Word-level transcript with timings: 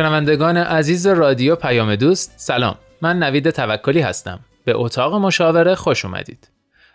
شنوندگان 0.00 0.56
عزیز 0.56 1.06
رادیو 1.06 1.56
پیام 1.56 1.96
دوست 1.96 2.34
سلام. 2.36 2.74
من 3.00 3.18
نوید 3.22 3.50
توکلی 3.50 4.00
هستم. 4.00 4.40
به 4.64 4.72
اتاق 4.76 5.14
مشاوره 5.14 5.74
خوش 5.74 6.04
اومدید. 6.04 6.48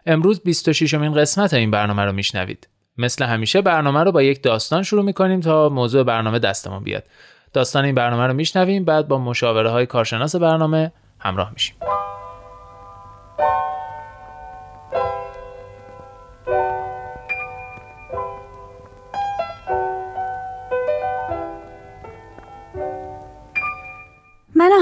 امروز 0.05 0.41
26 0.43 0.93
امین 0.93 1.13
قسمت 1.13 1.53
این 1.53 1.71
برنامه 1.71 2.05
رو 2.05 2.11
میشنوید. 2.11 2.67
مثل 2.97 3.25
همیشه 3.25 3.61
برنامه 3.61 4.03
رو 4.03 4.11
با 4.11 4.21
یک 4.21 4.43
داستان 4.43 4.83
شروع 4.83 5.05
می‌کنیم 5.05 5.39
تا 5.39 5.69
موضوع 5.69 6.03
برنامه 6.03 6.39
دستمون 6.39 6.83
بیاد. 6.83 7.03
داستان 7.53 7.85
این 7.85 7.95
برنامه 7.95 8.27
رو 8.27 8.33
میشنویم 8.33 8.85
بعد 8.85 9.07
با 9.07 9.17
مشاوره 9.17 9.69
های 9.69 9.85
کارشناس 9.85 10.35
برنامه 10.35 10.91
همراه 11.19 11.51
میشیم. 11.53 11.75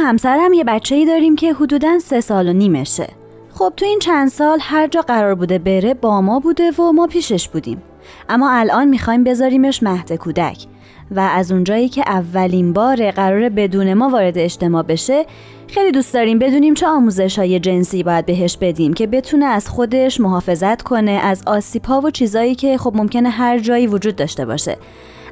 همسرم 0.03 0.53
یه 0.53 0.63
بچه 0.63 0.95
ای 0.95 1.05
داریم 1.05 1.35
که 1.35 1.53
حدوداً 1.53 1.99
سه 1.99 2.21
سال 2.21 2.47
و 2.47 2.53
نیمشه. 2.53 3.07
خب 3.53 3.73
تو 3.77 3.85
این 3.85 3.99
چند 3.99 4.29
سال 4.29 4.57
هر 4.61 4.87
جا 4.87 5.01
قرار 5.01 5.35
بوده 5.35 5.59
بره 5.59 5.93
با 5.93 6.21
ما 6.21 6.39
بوده 6.39 6.71
و 6.71 6.91
ما 6.91 7.07
پیشش 7.07 7.47
بودیم. 7.47 7.81
اما 8.29 8.51
الان 8.51 8.87
می‌خوایم 8.87 9.23
بذاریمش 9.23 9.83
مهد 9.83 10.13
کودک. 10.13 10.65
و 11.11 11.19
از 11.19 11.51
اونجایی 11.51 11.89
که 11.89 12.01
اولین 12.07 12.73
بار 12.73 13.11
قرار 13.11 13.49
بدون 13.49 13.93
ما 13.93 14.09
وارد 14.09 14.37
اجتماع 14.37 14.83
بشه 14.83 15.25
خیلی 15.67 15.91
دوست 15.91 16.13
داریم 16.13 16.39
بدونیم 16.39 16.73
چه 16.73 16.87
آموزش 16.87 17.39
های 17.39 17.59
جنسی 17.59 18.03
باید 18.03 18.25
بهش 18.25 18.57
بدیم 18.61 18.93
که 18.93 19.07
بتونه 19.07 19.45
از 19.45 19.69
خودش 19.69 20.19
محافظت 20.19 20.81
کنه 20.81 21.11
از 21.11 21.43
آسیپا 21.47 22.01
و 22.01 22.09
چیزایی 22.09 22.55
که 22.55 22.77
خب 22.77 22.93
ممکنه 22.95 23.29
هر 23.29 23.59
جایی 23.59 23.87
وجود 23.87 24.15
داشته 24.15 24.45
باشه. 24.45 24.77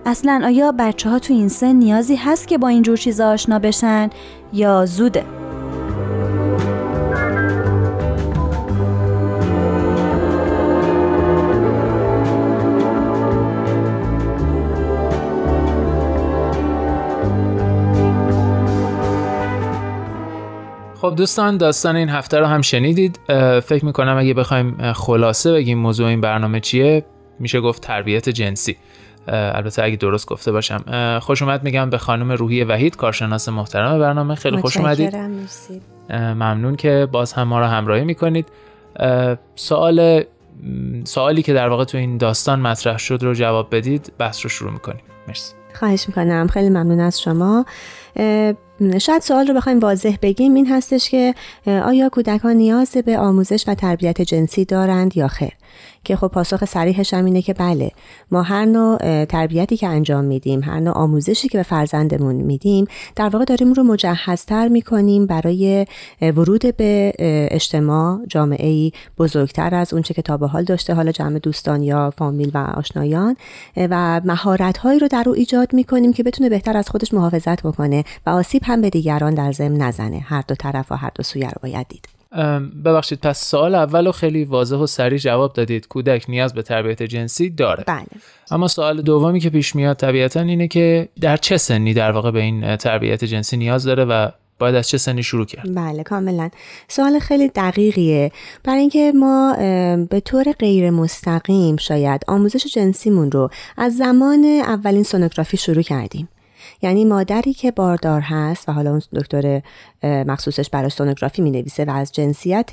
اصلا 0.06 0.42
آیا 0.46 0.72
بچه 0.72 1.10
ها 1.10 1.20
تو 1.20 1.34
این 1.34 1.50
سن 1.50 1.76
نیازی 1.76 2.16
هست 2.16 2.48
که 2.48 2.58
با 2.58 2.68
اینجور 2.68 2.98
چیزا 2.98 3.30
آشنا 3.30 3.60
بشن 3.60 4.10
یا 4.54 4.86
زوده؟ 4.86 5.26
خب 21.02 21.16
دوستان 21.16 21.58
داستان 21.58 21.96
این 21.96 22.10
هفته 22.10 22.40
رو 22.40 22.46
هم 22.46 22.62
شنیدید 22.62 23.20
فکر 23.64 23.86
می‌کنم 23.86 24.18
اگه 24.18 24.34
بخوایم 24.34 24.94
خلاصه 24.94 25.52
بگیم 25.52 25.78
موضوع 25.78 26.08
این 26.08 26.22
برنامه 26.22 26.60
چیه 26.60 27.06
میشه 27.40 27.62
گفت 27.62 27.82
تربیت 27.82 28.30
جنسی 28.30 28.78
البته 29.28 29.84
اگه 29.84 29.96
درست 29.96 30.28
گفته 30.28 30.52
باشم. 30.52 31.20
خوش 31.20 31.42
اومد 31.42 31.64
میگم 31.64 31.90
به 31.90 31.98
خانم 31.98 32.32
روحی 32.32 32.64
وحید 32.64 32.96
کارشناس 32.96 33.50
محترم 33.50 34.00
برنامه. 34.00 34.36
خیلی 34.36 34.58
خوش 34.58 34.78
اومدید. 34.78 35.16
ممنون 36.10 36.76
که 36.76 37.08
باز 37.12 37.34
هم 37.34 37.48
ما 37.48 37.60
رو 37.60 37.66
همراهی 37.66 38.04
می‌کنید. 38.04 38.46
سوال 39.56 40.24
سوالی 41.04 41.44
که 41.44 41.54
در 41.54 41.68
واقع 41.68 41.84
تو 41.84 41.98
این 41.98 42.18
داستان 42.18 42.60
مطرح 42.60 42.98
شد 42.98 43.24
رو 43.24 43.34
جواب 43.34 43.76
بدید. 43.76 44.12
بحث 44.18 44.46
رو 44.46 44.50
شروع 44.50 44.72
می‌کنیم. 44.72 45.02
مرسی. 45.28 45.54
خواهش 45.74 46.08
می‌کنم. 46.08 46.48
خیلی 46.48 46.70
ممنون 46.70 47.00
از 47.00 47.22
شما. 47.22 47.66
شاید 49.02 49.22
سوال 49.22 49.48
رو 49.48 49.54
بخوایم 49.54 49.80
واضح 49.80 50.16
بگیم. 50.22 50.54
این 50.54 50.68
هستش 50.68 51.10
که 51.10 51.36
آیا 51.68 52.10
کودکان 52.10 52.56
نیاز 52.56 52.98
به 53.06 53.18
آموزش 53.18 53.64
و 53.68 53.76
تربیت 53.76 54.22
جنسی 54.22 54.66
دارند 54.66 55.18
یا 55.18 55.28
خیر؟ 55.28 55.52
که 56.04 56.16
خب 56.16 56.28
پاسخ 56.28 56.66
صریحش 56.66 57.14
هم 57.14 57.26
اینه 57.26 57.42
که 57.42 57.54
بله 57.54 57.92
ما 58.32 58.42
هر 58.42 58.66
نوع 58.66 59.26
تربیتی 59.26 59.78
که 59.78 59.88
انجام 59.88 60.26
میدیم 60.26 60.64
هر 60.64 60.80
نوع 60.80 60.94
آموزشی 60.94 61.48
که 61.48 61.58
به 61.58 61.64
فرزندمون 61.64 62.36
میدیم 62.36 62.86
در 63.16 63.30
واقع 63.30 63.46
داریم 63.46 63.74
رو 63.74 63.84
مجهزتر 63.84 64.68
می‌کنیم 64.68 65.26
برای 65.26 65.86
ورود 66.22 66.78
به 66.78 67.14
اجتماع 67.52 68.20
جامعه 68.28 68.68
ای 68.68 68.92
بزرگتر 69.18 69.76
از 69.76 69.94
اونچه 69.94 70.14
که 70.14 70.22
تا 70.22 70.38
به 70.38 70.48
حال 70.48 70.64
داشته 70.64 70.94
حالا 70.94 71.12
جمع 71.12 71.40
دوستان 71.40 71.84
یا 71.84 72.14
فامیل 72.18 72.52
و 72.54 72.58
آشنایان. 72.58 73.36
و 73.78 74.22
مهارت 74.26 74.78
هایی 74.78 75.00
رو 75.00 75.08
در 75.08 75.24
او 75.28 75.34
ایجاد 75.34 75.74
می‌کنیم 75.74 76.14
که 76.14 76.24
بتونه 76.24 76.50
بهتر 76.50 76.78
از 76.78 76.90
خودش 76.90 77.14
محافظت 77.14 77.64
بکنه 77.64 78.04
و 78.26 78.30
آسیب 78.30 78.62
هم 78.66 78.82
به 78.82 78.90
دیگران 78.90 79.34
در 79.34 79.52
ضمن 79.52 79.78
نزنه. 79.78 80.20
هر 80.20 80.44
دو 80.48 80.56
طرف 80.56 80.92
و 80.92 80.96
هر 80.96 81.12
دو 81.16 81.24
سویه 81.24 81.50
رو 81.50 81.60
باید 81.64 81.88
دید. 81.88 82.21
ببخشید 82.86 83.20
پس 83.20 83.46
سوال 83.46 83.76
اول 83.76 84.06
رو 84.06 84.12
خیلی 84.12 84.44
واضح 84.44 84.76
و 84.76 84.88
سریع 84.88 85.18
جواب 85.18 85.54
دادید. 85.54 85.88
کودک 85.88 86.26
نیاز 86.30 86.54
به 86.54 86.62
تربیت 86.62 87.04
جنسی 87.04 87.50
داره. 87.50 87.84
بله. 87.88 88.06
اما 88.52 88.68
سوال 88.68 89.02
دومی 89.02 89.40
که 89.40 89.50
پیش 89.50 89.76
میاد 89.76 89.98
طبیعتا 89.98 90.42
اینه 90.42 90.68
که 90.68 91.10
در 91.22 91.38
چه 91.38 91.58
سنی 91.58 91.94
در 91.94 92.12
واقع 92.12 92.32
به 92.32 92.40
این 92.40 92.76
تربیت 92.76 93.24
جنسی 93.24 93.58
نیاز 93.58 93.84
داره 93.84 94.06
و 94.06 94.30
باید 94.60 94.76
از 94.76 94.90
چه 94.90 94.98
سنی 94.98 95.24
شروع 95.24 95.46
کرد؟ 95.46 95.76
بله 95.76 96.04
کاملا. 96.04 96.50
سوال 96.88 97.20
خیلی 97.20 97.48
دقیقیه. 97.48 98.32
برای 98.64 98.80
اینکه 98.80 99.12
ما 99.16 99.56
به 100.10 100.20
طور 100.26 100.52
غیر 100.52 100.90
مستقیم 100.90 101.78
شاید 101.78 102.22
آموزش 102.28 102.66
جنسیمون 102.66 103.32
رو 103.32 103.50
از 103.78 103.98
زمان 103.98 104.46
اولین 104.46 105.04
سونوگرافی 105.04 105.58
شروع 105.58 105.82
کردیم. 105.82 106.30
یعنی 106.82 107.06
مادری 107.06 107.54
که 107.54 107.72
باردار 107.72 108.22
هست 108.22 108.70
و 108.70 108.72
حالا 108.72 108.90
اون 108.90 109.02
دکتر 109.16 109.62
مخصوصش 110.04 110.70
برای 110.70 110.90
سونوگرافی 110.90 111.42
می 111.42 111.52
نویسه 111.52 111.86
و 111.86 111.92
از 111.92 112.12
جنسیت 112.12 112.72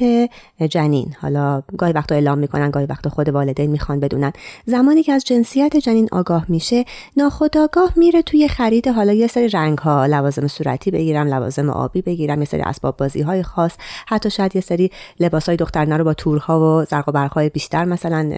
جنین. 0.70 1.14
حالا 1.20 1.62
گاهی 1.78 1.92
وقتا 1.92 2.14
اعلام 2.14 2.38
می‌کنن 2.38 2.70
گاهی 2.70 2.86
وقتا 2.86 3.10
خود 3.10 3.28
والدین 3.28 3.70
می‌خوان 3.70 4.00
بدونن. 4.00 4.32
زمانی 4.66 5.02
که 5.02 5.12
از 5.12 5.24
جنسیت 5.24 5.76
جنین 5.76 6.08
آگاه 6.12 6.44
میشه 6.48 6.84
ناخودآگاه 7.16 7.92
میره 7.96 8.22
توی 8.22 8.48
خرید 8.48 8.88
حالا 8.88 9.12
یه 9.12 9.26
سری 9.26 9.48
رنگ 9.48 9.78
ها 9.78 10.06
لوازم 10.06 10.46
صورتی 10.46 10.90
بگیرم 10.90 11.34
لوازم 11.34 11.70
آبی 11.70 12.02
بگیرم 12.02 12.38
یه 12.38 12.44
سری 12.44 12.60
اسباب 12.60 12.96
بازی 12.96 13.20
های 13.20 13.42
خاص. 13.42 13.72
حتی 14.06 14.30
شاید 14.30 14.56
یه 14.56 14.62
سری 14.62 14.90
لباس 15.20 15.46
های 15.46 15.56
دخترانه 15.56 15.96
رو 15.96 16.04
با 16.04 16.14
تورها 16.14 16.60
و 16.60 16.84
زرق 16.84 17.08
و 17.08 17.12
برق 17.12 17.32
های 17.32 17.48
بیشتر 17.48 17.84
مثلا 17.84 18.30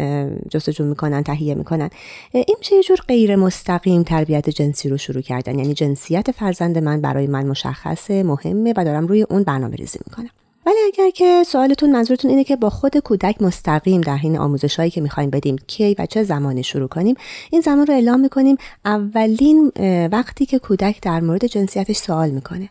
جستجو 0.50 0.84
می‌کنن 0.84 1.22
تهیه 1.22 1.54
می‌کنن. 1.54 1.90
این 2.32 2.56
میشه 2.58 2.76
یه 2.76 2.82
جور 2.82 2.98
غیر 3.08 3.36
مستقیم 3.36 4.02
تربیت 4.02 4.50
جنسی 4.50 4.88
رو 4.88 4.96
شروع 4.96 5.22
کردن 5.22 5.59
یعنی 5.60 5.74
جنسیت 5.74 6.30
فرزند 6.30 6.78
من 6.78 7.00
برای 7.00 7.26
من 7.26 7.46
مشخصه 7.46 8.22
مهمه 8.22 8.74
و 8.76 8.84
دارم 8.84 9.06
روی 9.06 9.22
اون 9.22 9.42
برنامه 9.42 9.76
ریزی 9.76 9.98
می‌کنم. 10.06 10.30
ولی 10.66 10.76
اگر 10.86 11.10
که 11.10 11.44
سوالتون 11.46 11.92
منظورتون 11.92 12.30
اینه 12.30 12.44
که 12.44 12.56
با 12.56 12.70
خود 12.70 12.96
کودک 12.96 13.42
مستقیم 13.42 14.00
در 14.00 14.16
حین 14.16 14.38
آموزش 14.38 14.76
هایی 14.76 14.90
که 14.90 15.00
می‌خوایم 15.00 15.30
بدیم 15.30 15.56
کی 15.66 15.96
و 15.98 16.06
چه 16.06 16.22
زمانی 16.22 16.62
شروع 16.62 16.88
کنیم 16.88 17.16
این 17.50 17.60
زمان 17.60 17.86
رو 17.86 17.94
اعلام 17.94 18.20
می‌کنیم 18.20 18.56
اولین 18.84 19.72
وقتی 20.12 20.46
که 20.46 20.58
کودک 20.58 21.02
در 21.02 21.20
مورد 21.20 21.46
جنسیتش 21.46 21.96
سوال 21.96 22.30
می‌کنه. 22.30 22.68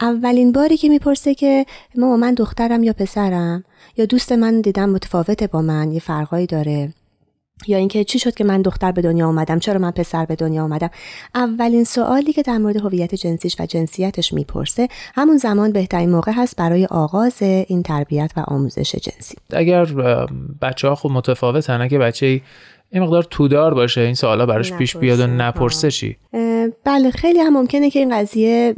اولین 0.00 0.52
باری 0.52 0.76
که 0.76 0.88
می‌پرسه 0.88 1.34
که 1.34 1.66
ما 1.94 2.16
من 2.16 2.34
دخترم 2.34 2.82
یا 2.82 2.92
پسرم 2.92 3.64
یا 3.96 4.04
دوست 4.04 4.32
من 4.32 4.60
دیدم 4.60 4.90
متفاوته 4.90 5.46
با 5.46 5.62
من 5.62 5.92
یه 5.92 6.00
فرقایی 6.00 6.46
داره. 6.46 6.92
یا 7.66 7.78
اینکه 7.78 8.04
چی 8.04 8.18
شد 8.18 8.34
که 8.34 8.44
من 8.44 8.62
دختر 8.62 8.92
به 8.92 9.02
دنیا 9.02 9.28
آمدم 9.28 9.58
چرا 9.58 9.78
من 9.78 9.90
پسر 9.90 10.24
به 10.24 10.36
دنیا 10.36 10.64
آمدم 10.64 10.90
اولین 11.34 11.84
سوالی 11.84 12.32
که 12.32 12.42
در 12.42 12.58
مورد 12.58 12.76
هویت 12.76 13.14
جنسیش 13.14 13.56
و 13.60 13.66
جنسیتش 13.66 14.32
می‌پرسه 14.32 14.88
همون 15.14 15.36
زمان 15.36 15.72
بهترین 15.72 16.10
موقع 16.10 16.32
هست 16.36 16.56
برای 16.56 16.86
آغاز 16.86 17.42
این 17.42 17.82
تربیت 17.82 18.32
و 18.36 18.40
آموزش 18.46 18.96
جنسی. 18.96 19.36
اگر 19.52 19.84
بچه 20.62 20.88
ها 20.88 20.94
خوب 20.94 21.12
متفاوتن 21.12 21.80
اگه 21.80 21.98
بچه 21.98 22.40
این 22.92 23.02
مقدار 23.02 23.22
تودار 23.22 23.74
باشه 23.74 24.00
این 24.00 24.14
سوالا 24.14 24.46
براش 24.46 24.72
پیش 24.72 24.96
بیاد 24.96 25.20
و 25.20 25.26
نپرسه. 25.26 25.90
چی 25.90 26.16
بله 26.84 27.10
خیلی 27.10 27.38
هم 27.38 27.52
ممکنه 27.52 27.90
که 27.90 27.98
این 27.98 28.18
قضیه 28.18 28.74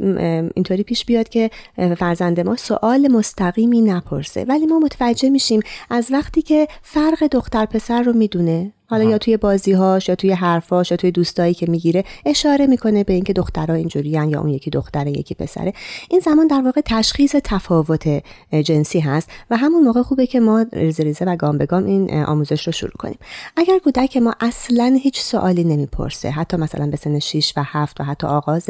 اینطوری 0.55 0.83
پیش 0.83 1.05
بیاد 1.05 1.29
که 1.29 1.49
فرزند 1.97 2.39
ما 2.39 2.55
سوال 2.55 3.07
مستقیمی 3.07 3.81
نپرسه. 3.81 4.45
ولی 4.49 4.65
ما 4.65 4.79
متوجه 4.79 5.29
میشیم 5.29 5.61
از 5.89 6.09
وقتی 6.11 6.41
که 6.41 6.67
فرق 6.81 7.27
دختر 7.31 7.65
پسر 7.65 8.03
رو 8.03 8.13
می‌دونه 8.13 8.71
حالا 8.87 9.03
یا 9.03 9.17
توی 9.17 9.37
بازیهاش 9.37 10.09
یا 10.09 10.15
توی 10.15 10.31
حرفاش 10.31 10.91
یا 10.91 10.97
توی 10.97 11.11
دوستایی 11.11 11.53
که 11.53 11.65
می‌گیره 11.69 12.03
اشاره 12.25 12.67
می‌کنه 12.67 13.03
به 13.03 13.13
اینکه 13.13 13.33
دخترها 13.33 13.73
اینجوریان 13.73 14.29
یا 14.29 14.41
اون 14.41 14.49
یکی 14.49 14.69
دختره 14.69 15.11
یکی 15.11 15.35
پسره. 15.35 15.73
این 16.09 16.19
زمان 16.19 16.47
در 16.47 16.61
واقع 16.61 16.81
تشخیص 16.85 17.35
تفاوت 17.43 18.23
جنسی 18.63 18.99
هست 18.99 19.29
و 19.49 19.57
همون 19.57 19.83
موقع 19.83 20.01
خوبه 20.01 20.27
که 20.27 20.39
ما 20.39 20.65
ریزه 20.73 21.03
ریزه 21.03 21.25
و 21.25 21.35
گام 21.35 21.57
به 21.57 21.65
گام 21.65 21.85
این 21.85 22.23
آموزش 22.23 22.67
رو 22.67 22.73
شروع 22.73 22.91
کنیم. 22.99 23.17
اگر 23.57 23.79
کودک 23.79 24.17
ما 24.17 24.33
اصلا 24.39 24.97
هیچ 25.01 25.21
سوالی 25.21 25.63
نمی‌پرسه 25.63 26.29
حتی 26.29 26.57
مثلا 26.57 26.87
به 26.87 26.97
سن 26.97 27.19
6 27.19 27.53
و 27.57 27.63
7 27.65 28.01
و 28.01 28.03
حتی 28.03 28.27
آغاز 28.27 28.69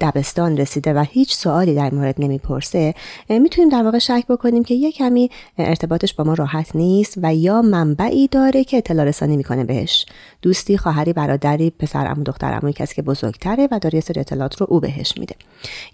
دبستان 0.00 0.56
رسیده 0.56 0.92
و 0.92 1.04
هیچ 1.08 1.34
سوالی 1.34 1.74
در 1.74 1.94
مورد 1.94 2.14
نمی‌پرسه 2.18 2.94
می‌تونیم 3.28 3.68
در 3.68 3.82
واقع 3.82 3.98
شک 3.98 4.24
بکنیم 4.28 4.64
که 4.64 4.74
یه 4.74 4.92
کمی 4.92 5.30
ارتباطش 5.58 6.14
با 6.14 6.24
ما 6.24 6.34
راحت 6.34 6.76
نیست 6.76 7.18
و 7.22 7.34
یا 7.34 7.62
منبعی 7.62 8.28
داره 8.28 8.64
که 8.64 8.76
اطلاع 8.76 9.04
رسانی 9.06 9.36
می‌کنه. 9.36 9.53
بهش. 9.62 10.06
دوستی 10.42 10.78
خواهری 10.78 11.12
برادری 11.12 11.70
پسر 11.70 12.06
عمو 12.06 12.22
دختر 12.22 12.46
عمو 12.46 12.72
کسی 12.72 12.94
که 12.94 13.02
بزرگتره 13.02 13.68
و 13.70 13.78
داره 13.78 14.00
سری 14.00 14.20
اطلاعات 14.20 14.60
رو 14.60 14.66
او 14.70 14.80
بهش 14.80 15.18
میده. 15.18 15.34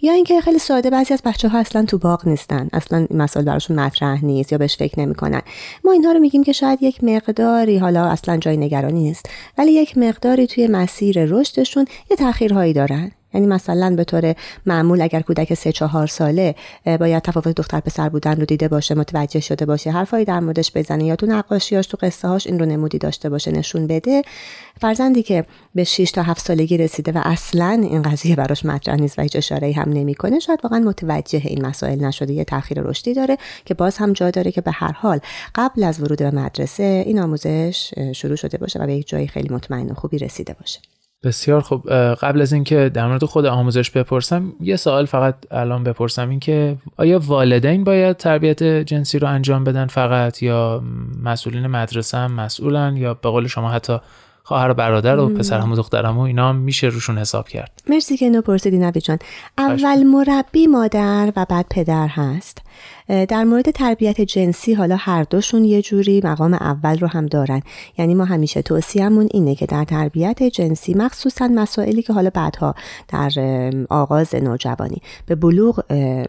یا 0.01 0.13
اینکه 0.13 0.41
خیلی 0.41 0.59
ساده 0.59 0.89
بعضی 0.89 1.13
از 1.13 1.21
بچه 1.25 1.49
ها 1.49 1.59
اصلا 1.59 1.85
تو 1.85 1.97
باغ 1.97 2.27
نیستن. 2.27 2.69
اصلا 2.73 3.07
مسائل 3.11 3.45
براشون 3.45 3.79
مطرح 3.79 4.25
نیست 4.25 4.51
یا 4.51 4.57
بهش 4.57 4.77
فکر 4.77 4.99
نمی‌کنن. 4.99 5.41
ما 5.85 5.91
اینها 5.91 6.11
رو 6.11 6.19
میگیم 6.19 6.43
که 6.43 6.51
شاید 6.51 6.83
یک 6.83 7.03
مقداری 7.03 7.77
حالا 7.77 8.05
اصلا 8.05 8.37
جای 8.37 8.57
نگرانی 8.57 9.03
نیست 9.03 9.29
ولی 9.57 9.71
یک 9.71 9.97
مقداری 9.97 10.47
توی 10.47 10.67
مسیر 10.67 11.25
رشدشون 11.25 11.85
یه 12.11 12.17
تاخیرهایی 12.17 12.73
دارن. 12.73 13.11
یعنی 13.33 13.47
مثلا 13.47 13.95
به 13.95 14.03
طور 14.03 14.35
معمول 14.65 15.01
اگر 15.01 15.21
کودک 15.21 15.53
سه 15.53 15.71
چهار 15.71 16.07
ساله 16.07 16.55
باید 16.85 17.23
تفاوت 17.23 17.55
دختر 17.55 17.79
پسر 17.79 18.09
بودن 18.09 18.39
رو 18.39 18.45
دیده 18.45 18.67
باشه 18.67 18.95
متوجه 18.95 19.39
شده 19.39 19.65
باشه 19.65 19.91
حرفایی 19.91 20.25
در 20.25 20.39
موردش 20.39 20.71
بزنه 20.75 21.03
یا 21.05 21.15
تو 21.15 21.25
نقاشیاش 21.25 21.87
تو 21.87 21.97
قصه 22.01 22.27
هاش 22.27 22.47
این 22.47 22.59
رو 22.59 22.65
نمودی 22.65 22.97
داشته 22.97 23.29
باشه 23.29 23.51
نشون 23.51 23.87
بده. 23.87 24.21
فرزندی 24.81 25.23
که 25.23 25.45
به 25.75 25.83
6 25.83 26.11
تا 26.11 26.23
7 26.23 26.45
سالگی 26.45 26.77
رسیده 26.77 27.11
و 27.11 27.21
اصلا 27.23 27.79
این 27.83 28.01
قضیه 28.01 28.35
براش 28.35 28.65
مطرح 28.65 28.95
نیست 28.95 29.19
و 29.19 29.21
هیچ 29.21 29.35
اشاره 29.35 29.73
هم 29.73 29.89
نمی‌کنه 29.93 30.39
شاید 30.39 30.59
واقعا 30.63 30.79
متوجه 30.79 31.41
این 31.43 31.65
مسائل 31.65 32.05
نشده 32.05 32.33
یه 32.33 32.43
تاخیر 32.43 32.81
رشدی 32.81 33.13
داره 33.13 33.37
که 33.65 33.73
باز 33.73 33.97
هم 33.97 34.13
جا 34.13 34.31
داره 34.31 34.51
که 34.51 34.61
به 34.61 34.71
هر 34.71 34.91
حال 34.91 35.19
قبل 35.55 35.83
از 35.83 35.99
ورود 35.99 36.19
به 36.19 36.31
مدرسه 36.31 37.03
این 37.05 37.19
آموزش 37.19 37.93
شروع 38.15 38.35
شده 38.35 38.57
باشه 38.57 38.79
و 38.79 38.85
به 38.85 38.93
یک 38.93 39.07
جایی 39.07 39.27
خیلی 39.27 39.53
مطمئن 39.53 39.89
و 39.89 39.93
خوبی 39.93 40.17
رسیده 40.17 40.53
باشه. 40.59 40.79
بسیار 41.23 41.61
خوب. 41.61 41.89
قبل 42.13 42.41
از 42.41 42.53
اینکه 42.53 42.91
در 42.93 43.07
مورد 43.07 43.25
خود 43.25 43.45
آموزش 43.45 43.91
بپرسم 43.91 44.53
یه 44.61 44.75
سوال 44.75 45.05
فقط 45.05 45.35
الان 45.51 45.83
بپرسم. 45.83 46.29
این 46.29 46.39
که 46.39 46.77
آیا 46.97 47.19
والدین 47.19 47.83
باید 47.83 48.17
تربیت 48.17 48.63
جنسی 48.63 49.19
رو 49.19 49.27
انجام 49.27 49.63
بدن 49.63 49.85
فقط 49.85 50.43
یا 50.43 50.83
مسئولین 51.23 51.67
مدرسه 51.67 52.17
هم 52.17 52.31
مسئولن؟ 52.31 52.97
یا 52.97 53.13
به 53.13 53.29
قول 53.29 53.47
شما 53.47 53.69
حتی 53.71 53.97
خواهر 54.43 54.73
برادر 54.73 55.19
و 55.19 55.29
پسرم 55.29 55.71
و 55.71 55.75
دخترم 55.75 56.17
و 56.17 56.21
اینا 56.21 56.53
میشه 56.53 56.87
روشون 56.87 57.17
حساب 57.17 57.47
کرد؟ 57.47 57.81
مرسی 57.89 58.17
که 58.17 58.25
اینو 58.25 58.41
پرسیدی 58.41 58.77
نبی 58.77 59.01
جان. 59.01 59.19
اول 59.57 60.03
مربی 60.03 60.67
مادر 60.67 61.33
و 61.35 61.45
بعد 61.49 61.65
پدر 61.69 62.07
هست. 62.07 62.61
در 63.11 63.43
مورد 63.43 63.71
تربیت 63.71 64.21
جنسی 64.21 64.73
حالا 64.73 64.95
هر 64.99 65.23
دوشون 65.23 65.65
یه 65.65 65.81
جوری 65.81 66.21
مقام 66.23 66.53
اول 66.53 66.99
رو 66.99 67.07
هم 67.07 67.25
دارن. 67.25 67.61
یعنی 67.97 68.13
ما 68.13 68.25
همیشه 68.25 68.61
توصیهمون 68.61 69.27
اینه 69.31 69.55
که 69.55 69.65
در 69.65 69.83
تربیت 69.83 70.43
جنسی 70.43 70.93
مخصوصا 70.93 71.47
مسائلی 71.47 72.01
که 72.01 72.13
حالا 72.13 72.29
بعدها 72.29 72.75
در 73.07 73.31
آغاز 73.89 74.35
نوجوانی 74.35 75.01
به 75.25 75.35
بلوغ 75.35 75.83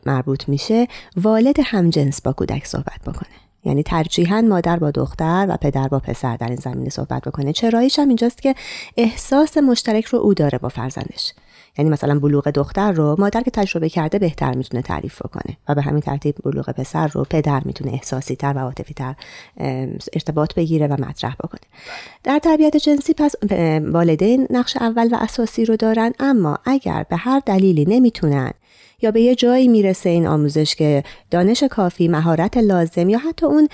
مربوط 0.06 0.48
میشه 0.48 0.86
والد 1.16 1.56
همجنس 1.64 2.22
با 2.22 2.32
کودک 2.32 2.66
صحبت 2.66 3.00
بکنه. 3.06 3.28
یعنی 3.64 3.82
ترجیحاً 3.82 4.40
مادر 4.40 4.76
با 4.76 4.90
دختر 4.90 5.46
و 5.48 5.56
پدر 5.56 5.88
با 5.88 5.98
پسر 5.98 6.36
در 6.36 6.46
این 6.46 6.56
زمینه 6.56 6.90
صحبت 6.90 7.22
بکنه. 7.28 7.52
چراییش 7.52 7.98
هم 7.98 8.08
اینجاست 8.08 8.42
که 8.42 8.54
احساس 8.96 9.56
مشترک 9.56 10.04
رو 10.04 10.18
او 10.18 10.34
داره 10.34 10.58
با 10.58 10.68
فرزندش. 10.68 11.32
یعنی 11.78 11.90
مثلا 11.90 12.18
بلوغ 12.18 12.48
دختر 12.48 12.92
رو 12.92 13.16
مادر 13.18 13.42
که 13.42 13.50
تجربه 13.50 13.88
کرده 13.88 14.18
بهتر 14.18 14.54
می‌تونه 14.54 14.82
تعریف 14.82 15.22
کنه 15.22 15.56
و 15.68 15.74
به 15.74 15.82
همین 15.82 16.00
ترتیب 16.00 16.34
بلوغ 16.44 16.70
پسر 16.70 17.06
رو 17.06 17.24
پدر 17.30 17.62
می‌تونه 17.64 17.92
احساسی 17.92 18.36
تر 18.36 18.52
و 18.56 18.58
عاطفی 18.58 18.94
تر 18.94 19.14
ارتباط 20.12 20.54
بگیره 20.54 20.86
و 20.86 20.92
مطرح 20.92 21.34
بکنه. 21.34 21.60
در 22.24 22.38
تربیت 22.38 22.76
جنسی 22.76 23.14
پس 23.14 23.34
والدین 23.92 24.46
نقش 24.50 24.76
اول 24.76 25.08
و 25.12 25.16
اساسی 25.20 25.64
رو 25.64 25.76
دارن 25.76 26.12
اما 26.20 26.58
اگر 26.64 27.06
به 27.08 27.16
هر 27.16 27.42
دلیلی 27.46 27.84
نمی‌تونن 27.84 28.50
یا 29.02 29.10
به 29.10 29.20
یه 29.20 29.34
جایی 29.34 29.68
می‌رسه 29.68 30.08
این 30.08 30.26
آموزش 30.26 30.74
که 30.74 31.04
دانش 31.30 31.64
کافی 31.64 32.08
مهارت 32.08 32.56
لازم 32.56 33.08
یا 33.08 33.18
حتی 33.18 33.46
اون 33.46 33.68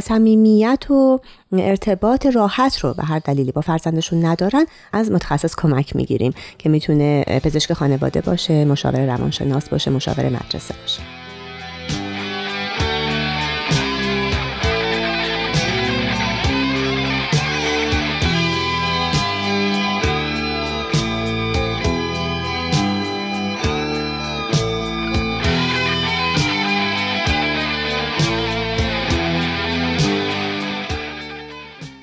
صمیمیت 0.00 0.90
و 0.90 1.20
ارتباط 1.52 2.26
راحت 2.26 2.78
رو 2.78 2.94
به 2.94 3.02
هر 3.02 3.18
دلیلی 3.18 3.52
با 3.52 3.60
فرزندشون 3.60 4.24
ندارن 4.24 4.66
از 4.92 5.10
متخصص 5.10 5.54
کمک 5.56 5.96
می‌گیریم 5.96 6.32
که 6.58 6.68
می‌تونه 6.68 7.24
پزشک 7.24 7.72
خانواده 7.72 8.20
باشه 8.20 8.64
مشاور 8.64 9.16
روانشناس 9.16 9.68
باشه 9.68 9.90
مشاور 9.90 10.28
مدرسه 10.28 10.74
باشه. 10.82 11.15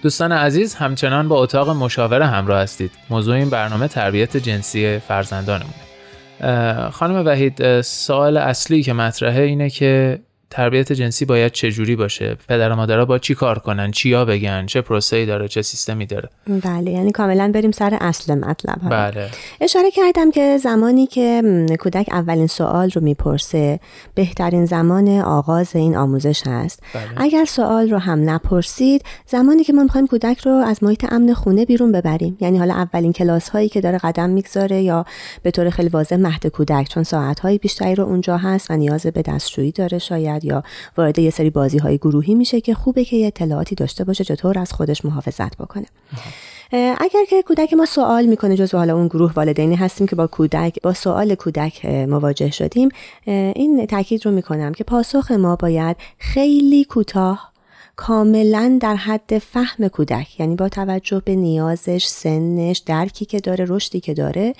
دوستان 0.03 0.31
عزیز 0.31 0.75
همچنان 0.75 1.27
با 1.27 1.44
اتاق 1.44 1.69
مشاور 1.69 2.21
همراه 2.21 2.61
هستید. 2.61 2.91
موضوع 3.09 3.35
این 3.35 3.50
برنامه 3.50 3.88
تربیت 3.88 4.38
جنسی 4.38 5.00
فرزندانمونه. 5.00 6.89
خانم 6.89 7.25
وحید 7.25 7.81
سوال 7.81 8.38
اصلی 8.38 8.83
که 8.83 8.94
مطرحه 8.94 9.41
اینه 9.41 9.69
که 9.69 10.19
تربیت 10.53 10.94
جنسی 10.94 11.25
باید 11.25 11.51
چه 11.51 11.71
جوری 11.71 11.95
باشه؟ 11.95 12.38
پدر 12.50 12.71
و 12.71 12.75
مادرها 12.75 13.05
با 13.05 13.19
چی 13.19 13.35
کار 13.35 13.59
کنن؟ 13.59 13.91
چیا 13.91 14.25
بگن؟ 14.25 14.65
چه 14.65 14.83
ای 15.11 15.25
داره؟ 15.25 15.47
چه 15.47 15.61
سیستمی 15.61 16.05
داره؟ 16.05 16.29
بله 16.47 16.91
یعنی 16.91 17.11
کاملا 17.11 17.51
بریم 17.53 17.71
سر 17.71 17.97
اصل 18.01 18.35
مطلب 18.35 18.89
بله. 18.89 19.29
اشاره 19.61 19.91
کردم 19.91 20.31
که 20.31 20.57
زمانی 20.57 21.07
که 21.07 21.41
کودک 21.79 22.07
اولین 22.11 22.47
سوال 22.47 22.91
رو 22.91 23.01
می‌پرسه 23.01 23.79
بهترین 24.15 24.65
زمان 24.65 25.07
آغاز 25.19 25.75
این 25.75 25.95
آموزش 25.97 26.47
هست. 26.47 26.83
بله. 26.94 27.03
اگر 27.17 27.45
سوال 27.45 27.89
رو 27.89 27.97
هم 27.97 28.29
نپرسید 28.29 29.03
زمانی 29.27 29.63
که 29.63 29.73
ما 29.73 29.83
می‌خوایم 29.83 30.07
کودک 30.07 30.39
رو 30.39 30.51
از 30.51 30.83
محیط 30.83 31.05
امن 31.13 31.33
خونه 31.33 31.65
بیرون 31.65 31.91
ببریم. 31.91 32.38
یعنی 32.41 32.57
حالا 32.57 32.73
اولین 32.73 33.13
کلاس 33.13 33.50
هایی 33.50 33.69
که 33.69 33.81
داره 33.81 33.97
قدم 33.97 34.29
می‌گذاره 34.29 34.81
یا 34.81 35.05
به 35.44 35.51
طور 35.51 35.69
خیلی 35.69 35.89
واضح 35.89 36.15
مهد 36.15 36.47
کودک 36.47 36.88
چون 36.89 37.03
ساعت 37.03 37.39
های 37.39 37.57
بیشتری 37.57 37.95
رو 37.95 38.03
اونجا 38.03 38.38
هست 38.38 38.71
و 38.71 38.77
نیاز 38.77 39.05
به 39.05 39.21
دستشویی 39.21 39.71
داره 39.71 39.97
شاید. 39.97 40.42
یا 40.45 40.63
وارد 40.97 41.19
یه 41.19 41.29
سری 41.29 41.49
بازی 41.49 41.77
های 41.77 41.97
گروهی 41.97 42.35
میشه 42.35 42.61
که 42.61 42.73
خوبه 42.73 43.05
که 43.05 43.15
یه 43.15 43.27
اطلاعاتی 43.27 43.75
داشته 43.75 44.03
باشه 44.03 44.23
چطور 44.23 44.59
از 44.59 44.73
خودش 44.73 45.05
محافظت 45.05 45.57
بکنه. 45.57 45.85
اگر 46.97 47.25
که 47.29 47.41
کودک 47.41 47.73
ما 47.73 47.85
سوال 47.85 48.25
می‌کنه 48.25 48.57
جزو 48.57 48.77
حالا 48.77 48.95
اون 48.95 49.07
گروه 49.07 49.33
والدینی 49.33 49.75
هستیم 49.75 50.07
که 50.07 50.15
با 50.15 50.27
کودک 50.27 50.81
با 50.83 50.93
سوال 50.93 51.35
کودک 51.35 51.85
مواجه 51.85 52.51
شدیم 52.51 52.89
این 53.25 53.85
تاکید 53.85 54.25
رو 54.25 54.31
می‌کنم 54.31 54.73
که 54.73 54.83
پاسخ 54.83 55.31
ما 55.31 55.55
باید 55.55 55.97
خیلی 56.17 56.83
کوتاه 56.85 57.52
کاملا 57.95 58.77
در 58.81 58.95
حد 58.95 59.38
فهم 59.38 59.88
کودک 59.88 60.39
یعنی 60.39 60.55
با 60.55 60.69
توجه 60.69 61.21
به 61.25 61.35
نیازش 61.35 62.05
سنش 62.05 62.77
درکی 62.77 63.25
که 63.25 63.39
داره 63.39 63.65
رشدی 63.69 64.00
که 64.00 64.13
داره 64.13 64.53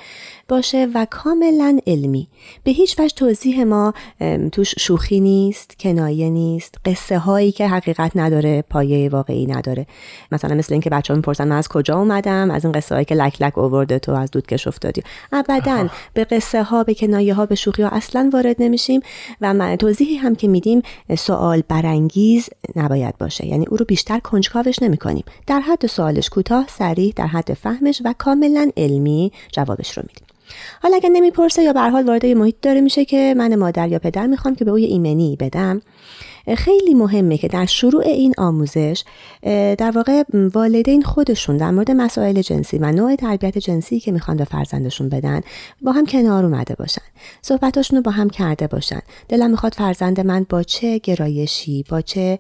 باشه 0.48 0.88
و 0.96 1.08
کاملا 1.10 1.80
علمی. 1.88 2.28
به 2.64 2.72
هیچ 2.72 3.00
وجه 3.00 3.16
توضیح 3.16 3.64
ما 3.64 3.94
توش 4.52 4.76
شوخی 4.80 5.20
نیست 5.20 5.80
کنایه 5.80 6.30
نیست 6.30 6.76
قصه 6.86 7.18
هایی 7.18 7.52
که 7.52 7.68
حقیقت 7.68 8.12
نداره 8.16 8.62
پایه 8.62 9.10
واقعی 9.10 9.46
نداره. 9.46 9.86
مثلا 10.32 10.56
مثل 10.56 10.74
اینکه 10.74 10.90
بچه 10.90 11.14
ها 11.14 11.18
می‌پرسن 11.18 11.48
من 11.48 11.58
از 11.58 11.68
کجا 11.68 12.00
اومدم 12.00 12.52
از 12.52 12.66
این 12.66 12.72
قصه 12.72 12.96
هایی 12.96 13.06
که 13.06 13.16
لک 13.16 13.42
لک 13.42 13.58
اوورده 13.58 14.00
تو 14.00 14.12
از 14.12 14.32
دودکش 14.32 14.68
افتادی. 14.68 15.04
ابدا 15.32 15.90
به 16.14 16.24
قصه 16.24 16.64
ها 16.64 16.84
به 16.84 16.94
کنایه 16.94 17.34
ها 17.34 17.46
به 17.46 17.56
شوخی 17.56 17.84
ها 17.84 17.90
اصلا 17.90 18.30
وارد 18.34 18.56
نمیشیم 18.60 19.02
و 19.42 19.76
توضیحی 19.76 20.16
هم 20.16 20.36
که 20.36 20.48
میدیم 20.48 20.82
سوال 21.18 21.64
برانگیز 21.68 22.50
نباید 22.76 23.18
باشه. 23.24 23.46
یعنی 23.48 23.66
او 23.70 23.78
رو 23.78 23.86
بیشتر 23.86 24.20
کنجکاوش 24.20 24.82
نمی‌کنیم. 24.82 25.24
در 25.48 25.60
حد 25.60 25.86
سوالش 25.86 26.30
کوتاه 26.30 26.68
سریع 26.68 27.14
در 27.16 27.28
حد 27.28 27.54
فهمش 27.54 28.02
و 28.06 28.14
کاملا 28.18 28.72
علمی 28.78 29.32
جوابش 29.52 29.98
رو 29.98 30.04
میدیم. 30.08 30.28
حالا 30.82 30.96
اگر 30.96 31.10
نمی‌پرسه 31.10 31.64
یا 31.64 31.74
به 31.74 31.80
حال 31.80 32.08
وارد 32.08 32.26
محیط 32.26 32.56
داره 32.62 32.82
میشه 32.82 33.06
که 33.06 33.34
من 33.38 33.56
مادر 33.56 33.88
یا 33.88 34.00
پدر 34.00 34.28
می‌خوام 34.28 34.56
که 34.56 34.66
به 34.66 34.72
او 34.72 34.80
یه 34.80 34.88
ایمنی 34.88 35.38
بدم 35.40 35.82
خیلی 36.58 36.94
مهمه 36.94 37.38
که 37.38 37.48
در 37.48 37.66
شروع 37.66 38.04
این 38.08 38.34
آموزش 38.38 39.04
در 39.78 39.92
واقع 39.96 40.24
والدین 40.54 41.02
خودشون 41.02 41.58
در 41.58 41.72
مورد 41.72 41.92
مسائل 41.92 42.42
جنسی 42.42 42.78
و 42.78 42.92
نوع 42.92 43.16
تربیت 43.16 43.58
جنسی 43.58 44.00
که 44.00 44.12
می‌خوان 44.12 44.38
به 44.38 44.44
فرزندشون 44.44 45.10
بدن 45.10 45.42
با 45.82 45.92
هم 45.92 46.06
کنار 46.06 46.46
اومده 46.46 46.76
باشن. 46.76 47.02
صحبتاشون 47.42 47.98
رو 47.98 48.04
با 48.04 48.12
هم 48.12 48.30
کرده 48.30 48.68
باشن. 48.68 49.00
دلم 49.30 49.52
می‌خواد 49.52 49.74
فرزند 49.74 50.20
من 50.20 50.46
با 50.50 50.64
چه 50.64 50.98
گرایشی 50.98 51.86
با 51.90 52.02
چه 52.02 52.40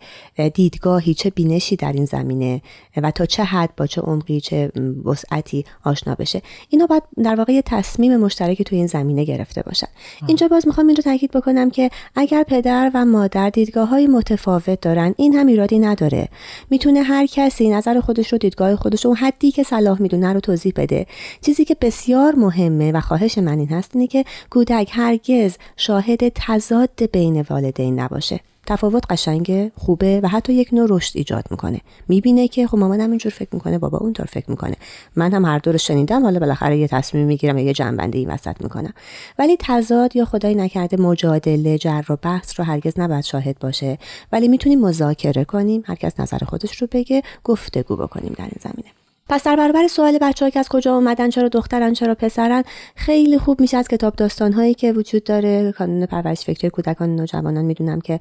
دیدگاهی 0.54 1.14
چه 1.14 1.30
بینشی 1.30 1.76
در 1.76 1.94
این 1.94 2.06
زمینه 2.06 2.62
و 2.98 3.12
تا 3.12 3.26
چه 3.26 3.44
حد 3.44 3.70
با 3.78 3.88
چه 3.88 4.02
عمقی 4.02 4.42
چه 4.42 4.72
وسعتی 5.06 5.66
آشنا 5.84 6.16
بشه. 6.16 6.42
اینا 6.70 6.86
باید 6.86 7.04
در 7.24 7.36
واقع 7.36 7.54
یه 7.54 7.62
تصمیم 7.62 8.18
مشترکی 8.18 8.64
توی 8.64 8.78
این 8.78 8.88
زمینه 8.88 9.24
گرفته 9.24 9.62
باشن. 9.62 9.88
اینجا 10.28 10.48
باز 10.48 10.68
می‌خوام 10.68 10.88
این 10.88 10.96
رو 10.96 11.04
تاکید 11.04 11.32
بکنم 11.32 11.70
که 11.70 11.90
اگر 12.16 12.44
پدر 12.44 12.92
و 12.94 13.06
مادر 13.06 13.50
دیدگاه 13.50 13.93
های 13.94 14.08
متفاوت 14.08 14.82
دارن. 14.82 15.16
این 15.18 15.34
هم 15.34 15.48
ایرادی 15.48 15.80
نداره. 15.80 16.30
می‌تونه 16.70 17.02
هر 17.02 17.26
کسی 17.26 17.70
نظر 17.70 18.00
خودش 18.00 18.32
رو 18.32 18.38
دیدگاه 18.38 18.76
خودش 18.76 19.06
رو 19.06 19.14
حدی 19.14 19.52
که 19.52 19.64
صلاح 19.64 20.02
می‌دونه 20.02 20.34
رو 20.34 20.40
توضیح 20.40 20.74
بده. 20.76 21.06
چیزی 21.42 21.66
که 21.66 21.76
بسیار 21.82 22.36
مهمه 22.36 22.92
و 22.92 23.00
خواهش 23.00 23.38
من 23.38 23.60
این 23.60 23.70
هست 23.70 23.92
اینه 23.94 24.08
که 24.08 24.26
کودک 24.50 24.90
هرگز 24.92 25.58
شاهد 25.78 26.30
تضاد 26.36 27.12
بین 27.12 27.46
والدین 27.50 28.00
نباشه. 28.00 28.40
تفاوت 28.66 29.04
قشنگه 29.10 29.72
خوبه 29.76 30.20
و 30.24 30.28
حتی 30.28 30.54
یک 30.54 30.70
نوع 30.74 30.88
رشد 30.90 31.18
ایجاد 31.18 31.46
می‌کنه. 31.52 31.82
می‌بینه 32.08 32.48
که 32.48 32.68
خب 32.68 32.78
مامانم 32.78 33.10
اینجور 33.10 33.32
فکر 33.32 33.50
می‌کنه 33.52 33.78
بابا 33.78 33.98
اونطور 33.98 34.26
فکر 34.26 34.50
می‌کنه. 34.50 34.76
من 35.16 35.34
هم 35.34 35.46
هر 35.46 35.60
دو 35.60 35.72
رو 35.72 35.78
شنیدم 35.78 36.24
حالا 36.24 36.40
بالاخره 36.40 36.78
یه 36.78 36.88
تصمیم 36.88 37.28
می‌گیرم 37.28 37.58
یه 37.58 37.74
جنبنده 37.74 38.18
این 38.18 38.30
وسط 38.30 38.56
می‌کنم. 38.62 38.94
ولی 39.40 39.58
تضاد 39.60 40.16
یا 40.16 40.26
خدای 40.26 40.56
نکرده 40.56 40.98
مجادله 40.98 41.78
جر 41.78 42.04
و 42.10 42.16
بحث 42.16 42.60
رو 42.60 42.66
هرگز 42.66 43.00
نباید 43.00 43.24
شاهد 43.24 43.60
باشه. 43.60 43.98
ولی 44.32 44.48
می‌تونیم 44.48 44.82
مذاکره 44.82 45.44
کنیم 45.44 45.84
هر 45.86 45.96
کس 45.96 46.20
نظر 46.20 46.38
خودش 46.38 46.82
رو 46.82 46.88
بگه 46.92 47.22
گفتگو 47.44 47.96
بکنیم 47.96 48.34
در 48.38 48.46
این 48.46 48.60
زمینه. 48.62 49.03
پس 49.30 49.44
در 49.44 49.56
برابر 49.56 49.88
سوال 49.88 50.18
بچه 50.22 50.46
ها 50.46 50.50
که 50.50 50.60
از 50.60 50.70
کجا 50.70 50.96
اومدن 50.96 51.30
چرا 51.30 51.48
دخترن 51.48 51.94
چرا 51.94 52.16
پسرن 52.16 52.64
خیلی 52.96 53.38
خوب 53.38 53.62
میشه 53.62 53.78
از 53.78 53.88
کتاب 53.88 54.16
داستان 54.16 54.54
هایی 54.54 54.74
که 54.74 54.92
وجود 54.94 55.24
داره. 55.24 55.72
کانون 55.72 56.06
پرورش 56.06 56.46
فکری 56.46 56.70
کودکان 56.70 57.16
نوجوانان 57.16 57.66
می‌دونم 57.66 58.02
که 58.02 58.20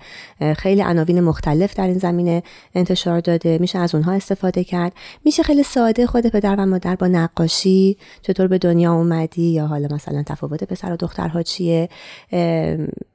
خیلی 0.57 0.83
عناوین 0.83 1.21
مختلف 1.21 1.75
در 1.75 1.87
این 1.87 1.99
زمینه 1.99 2.43
انتشار 2.75 3.21
داده. 3.21 3.59
میشه 3.59 3.79
از 3.79 3.95
اونها 3.95 4.13
استفاده 4.13 4.65
کرد. 4.65 4.93
میشه 5.25 5.43
خیلی 5.43 5.63
ساده 5.63 6.07
خود 6.07 6.27
پدر 6.27 6.57
و 6.57 6.67
مادر 6.67 6.97
با 6.97 7.07
نقاشی 7.07 7.97
چطور 8.23 8.47
به 8.47 8.59
دنیا 8.59 8.93
اومدی 8.95 9.43
یا 9.43 9.67
حالا 9.67 9.89
مثلا 9.95 10.23
تفاوت 10.27 10.65
پسر 10.65 10.93
و 10.93 10.97
دخترها 10.97 11.43
چیه 11.43 11.89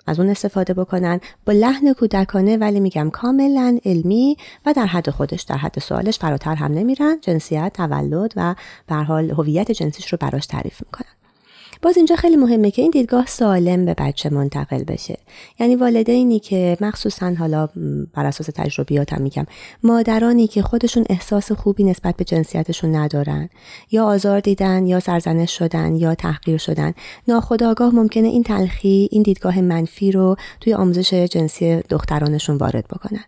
از 0.08 0.20
اون 0.20 0.30
استفاده 0.30 0.74
بکنن. 0.74 1.20
با 1.46 1.54
لحن 1.54 1.94
کودکانه 1.94 2.58
ولی 2.58 2.80
میگم 2.80 3.10
کاملا 3.10 3.78
علمی 3.86 4.38
و 4.66 4.74
در 4.74 4.86
حد 4.86 5.10
خودش 5.10 5.42
در 5.42 5.58
حد 5.58 5.80
سوالش 5.80 6.20
فراتر 6.20 6.56
هم 6.56 6.72
نمیرن. 6.72 7.18
جنسیت 7.22 7.77
تولد 7.78 8.34
و 8.36 8.56
به 8.88 8.96
حال 8.96 9.32
هویت 9.32 9.72
جنسیش 9.72 10.12
رو 10.14 10.18
براش 10.22 10.46
تعریف 10.46 10.82
می‌کنن. 10.86 11.17
باز 11.82 11.98
اینجا 11.98 12.16
خیلی 12.16 12.36
مهمه 12.36 12.72
که 12.72 12.82
این 12.82 12.92
دیدگاه 12.92 13.26
سالم 13.26 13.86
به 13.86 13.94
بچه 13.94 14.30
منتقل 14.30 14.84
بشه. 14.84 15.18
یعنی 15.60 15.76
والدینی 15.76 16.40
که 16.40 16.78
مخصوصا 16.82 17.34
حالا 17.40 17.70
بر 18.14 18.26
اساس 18.26 18.50
تجربیاتم 18.56 19.22
میگم 19.22 19.46
مادرانی 19.84 20.48
که 20.48 20.62
خودشون 20.62 21.06
احساس 21.10 21.52
خوبی 21.52 21.84
نسبت 21.84 22.16
به 22.18 22.24
جنسیتشون 22.24 22.96
ندارن 22.96 23.50
یا 23.92 24.06
آزار 24.06 24.40
دیدن 24.40 24.88
یا 24.88 25.00
سرزنش 25.00 25.58
شدن 25.58 25.96
یا 25.96 26.16
تحقیر 26.16 26.58
شدن 26.58 26.94
ناخداگاه 27.28 27.96
ممکنه 27.96 28.28
این 28.28 28.44
تلخی 28.44 29.10
این 29.12 29.24
دیدگاه 29.24 29.62
منفی 29.62 30.12
رو 30.12 30.36
توی 30.62 30.74
آموزش 30.74 31.14
جنسی 31.14 31.82
دخترانشون 31.90 32.58
وارد 32.58 32.86
بکنن. 32.88 33.24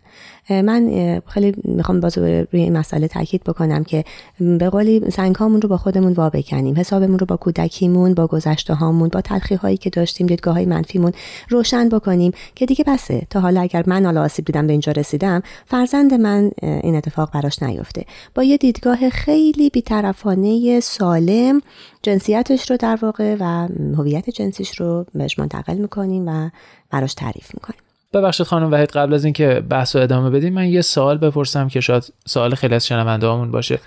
من 0.50 1.20
خیلی 1.26 1.54
می‌خوام 1.64 2.00
باز 2.00 2.18
روی 2.18 2.46
این 2.52 2.76
مسئله 2.76 3.08
تاکید 3.08 3.44
بکنم 3.44 3.84
که 3.84 4.04
به 4.40 4.70
قولی 4.70 5.10
سنگهامون 5.10 5.62
رو 5.62 5.68
با 5.68 5.76
خودمون 5.76 6.12
وا 6.12 6.30
بکنیم 6.30 6.76
حسابمون 6.76 7.18
رو 7.18 7.26
با 7.26 7.36
کودکیمون 7.36 8.14
با 8.14 8.26
گذشته 8.40 8.74
هامون 8.74 9.08
با 9.08 9.20
تلخی 9.20 9.54
هایی 9.54 9.76
که 9.76 9.90
داشتیم 9.90 10.26
دیدگاه 10.26 10.54
های 10.54 10.66
منفیمون 10.66 11.12
روشن 11.48 11.88
بکنیم 11.88 12.32
که 12.54 12.66
دیگه 12.66 12.84
بسه. 12.84 13.26
تا 13.30 13.40
حالا 13.40 13.60
اگر 13.60 13.84
من 13.86 14.04
حالا 14.04 14.22
آسیب 14.22 14.44
دیدم 14.44 14.66
به 14.66 14.72
اینجا 14.72 14.92
رسیدم 14.92 15.42
فرزند 15.66 16.14
من 16.14 16.50
این 16.62 16.96
اتفاق 16.96 17.32
براش 17.32 17.62
نیفته. 17.62 18.04
با 18.34 18.42
یه 18.42 18.56
دیدگاه 18.56 19.10
خیلی 19.10 19.70
بیطرفانه 19.70 20.80
سالم 20.80 21.60
جنسیتش 22.02 22.70
رو 22.70 22.76
در 22.76 22.98
واقع 23.02 23.36
و 23.40 23.68
هویت 23.98 24.30
جنسیش 24.30 24.80
رو 24.80 25.06
بهش 25.14 25.38
منتقل 25.38 25.76
می‌کنیم 25.76 26.28
و 26.28 26.50
براش 26.90 27.14
تعریف 27.14 27.54
می‌کنیم. 27.54 27.80
ببخشید 28.12 28.46
خانم 28.46 28.72
وحید 28.72 28.90
قبل 28.90 29.14
از 29.14 29.24
اینکه 29.24 29.62
بحث 29.68 29.96
رو 29.96 30.02
ادامه 30.02 30.30
بدیم 30.30 30.54
من 30.54 30.68
یه 30.68 30.80
سوال 30.80 31.18
بپرسم 31.18 31.68
که 31.68 31.80
شاید 31.80 32.12
سوال 32.26 32.54
خیلی 32.54 32.74
از 32.74 32.86
شنونده 32.86 33.26
هامون 33.26 33.50
باشه. 33.50 33.78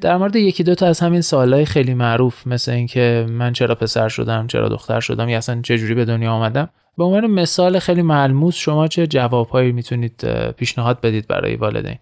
در 0.00 0.16
مورد 0.16 0.36
یکی 0.36 0.64
دو 0.64 0.74
تا 0.74 0.86
از 0.86 1.00
همین 1.00 1.20
سوالای 1.20 1.64
خیلی 1.64 1.94
معروف 1.94 2.46
مثل 2.46 2.72
اینکه 2.72 3.26
من 3.28 3.52
چرا 3.52 3.74
پسر 3.74 4.08
شدم 4.08 4.46
چرا 4.46 4.68
دختر 4.68 5.00
شدم 5.00 5.28
یا 5.28 5.38
اصلا 5.38 5.60
چه 5.62 5.78
جوری 5.78 5.94
به 5.94 6.04
دنیا 6.04 6.32
آمدم؟ 6.32 6.68
به 6.98 7.04
عنوان 7.04 7.26
مثال 7.26 7.78
خیلی 7.78 8.02
ملموس 8.02 8.56
شما 8.56 8.88
چه 8.88 9.06
جوابهایی 9.06 9.72
می‌تونید 9.72 10.24
پیشنهاد 10.50 11.00
بدید 11.00 11.26
برای 11.28 11.56
والدین؟ 11.56 11.98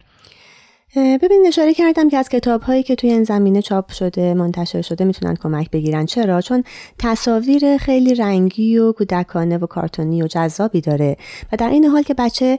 ببین 0.96 1.44
اشاره 1.46 1.74
کردم 1.74 2.08
که 2.08 2.16
از 2.16 2.28
کتاب 2.28 2.62
هایی 2.62 2.82
که 2.82 2.94
توی 2.94 3.10
این 3.10 3.24
زمینه 3.24 3.62
چاپ 3.62 3.92
شده 3.92 4.34
منتشر 4.34 4.82
شده 4.82 5.04
می‌تونن 5.04 5.36
کمک 5.36 5.70
بگیرن. 5.70 6.06
چرا؟ 6.06 6.40
چون 6.40 6.64
تصاویر 6.98 7.76
خیلی 7.76 8.14
رنگی 8.14 8.78
و 8.78 8.92
کودکانه 8.92 9.58
و 9.58 9.66
کارتونی 9.66 10.22
و 10.22 10.26
جذابی 10.26 10.80
داره 10.80 11.16
و 11.52 11.56
در 11.56 11.68
این 11.68 11.84
حال 11.84 12.02
که 12.02 12.14
بچه 12.14 12.58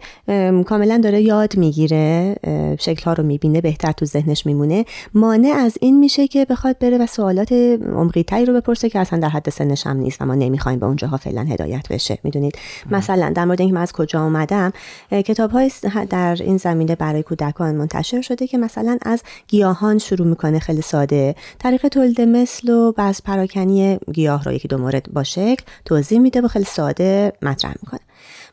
کاملا 0.66 0.98
داره 0.98 1.22
یاد 1.22 1.58
می‌گیره 1.58 2.36
شکل 2.80 3.04
ها 3.04 3.14
رو 3.14 3.24
می‌بینه 3.24 3.62
بهتر 3.62 3.92
تو 3.92 4.06
ذهنش 4.06 4.46
میمونه. 4.46 4.86
مانع 5.14 5.50
از 5.50 5.78
این 5.82 6.00
میشه 6.00 6.28
که 6.28 6.46
بخواد 6.46 6.80
بره 6.80 6.98
و 6.98 7.06
سوالات 7.06 7.52
عمقی 7.96 8.24
تری 8.24 8.46
رو 8.46 8.54
بپرسه 8.54 8.90
که 8.90 9.00
اصلا 9.00 9.20
در 9.20 9.30
حد 9.30 9.50
سنش 9.50 9.88
هم 9.88 9.98
نیست 9.98 10.22
و 10.22 10.26
ما 10.26 10.36
نمی‌خوایم 10.36 10.80
به 10.80 10.86
اونجاها 10.86 11.18
فعلا 11.18 11.42
هدایت 11.42 11.88
بشه. 11.90 12.18
می‌دونید؟ 12.24 12.58
مثلا 12.92 13.32
در 13.36 13.46
مورد 13.46 13.62
اینکه 13.62 13.76
من 13.76 13.82
از 13.82 13.92
کجا 13.92 14.24
اومدم 14.24 14.74
کتاب 15.12 15.52
های 15.52 15.72
در 16.10 16.38
این 16.40 16.58
زمینه 16.58 16.96
برای 16.96 17.24
کودکان 17.24 17.76
منتشر 17.76 18.19
شده 18.22 18.48
که 18.48 18.58
مثلا 18.58 18.98
از 19.02 19.24
گیاهان 19.48 19.98
شروع 19.98 20.28
می‌کنه 20.28 20.60
خیلی 20.60 20.82
ساده. 20.82 21.36
طریق 21.60 21.88
تولید 21.88 22.22
مثل 22.22 22.70
و 22.70 22.92
بعض 22.92 23.22
پراکنی 23.22 24.00
گیاه 24.14 24.44
رو 24.44 24.52
یکی 24.52 24.68
دو 24.68 24.78
مورد 24.78 25.14
با 25.14 25.24
شکل 25.24 25.64
توضیح 25.86 26.20
میده 26.20 26.42
و 26.42 26.48
خیلی 26.48 26.66
ساده 26.66 27.34
مطرح 27.42 27.74
می‌کنه. 27.84 28.00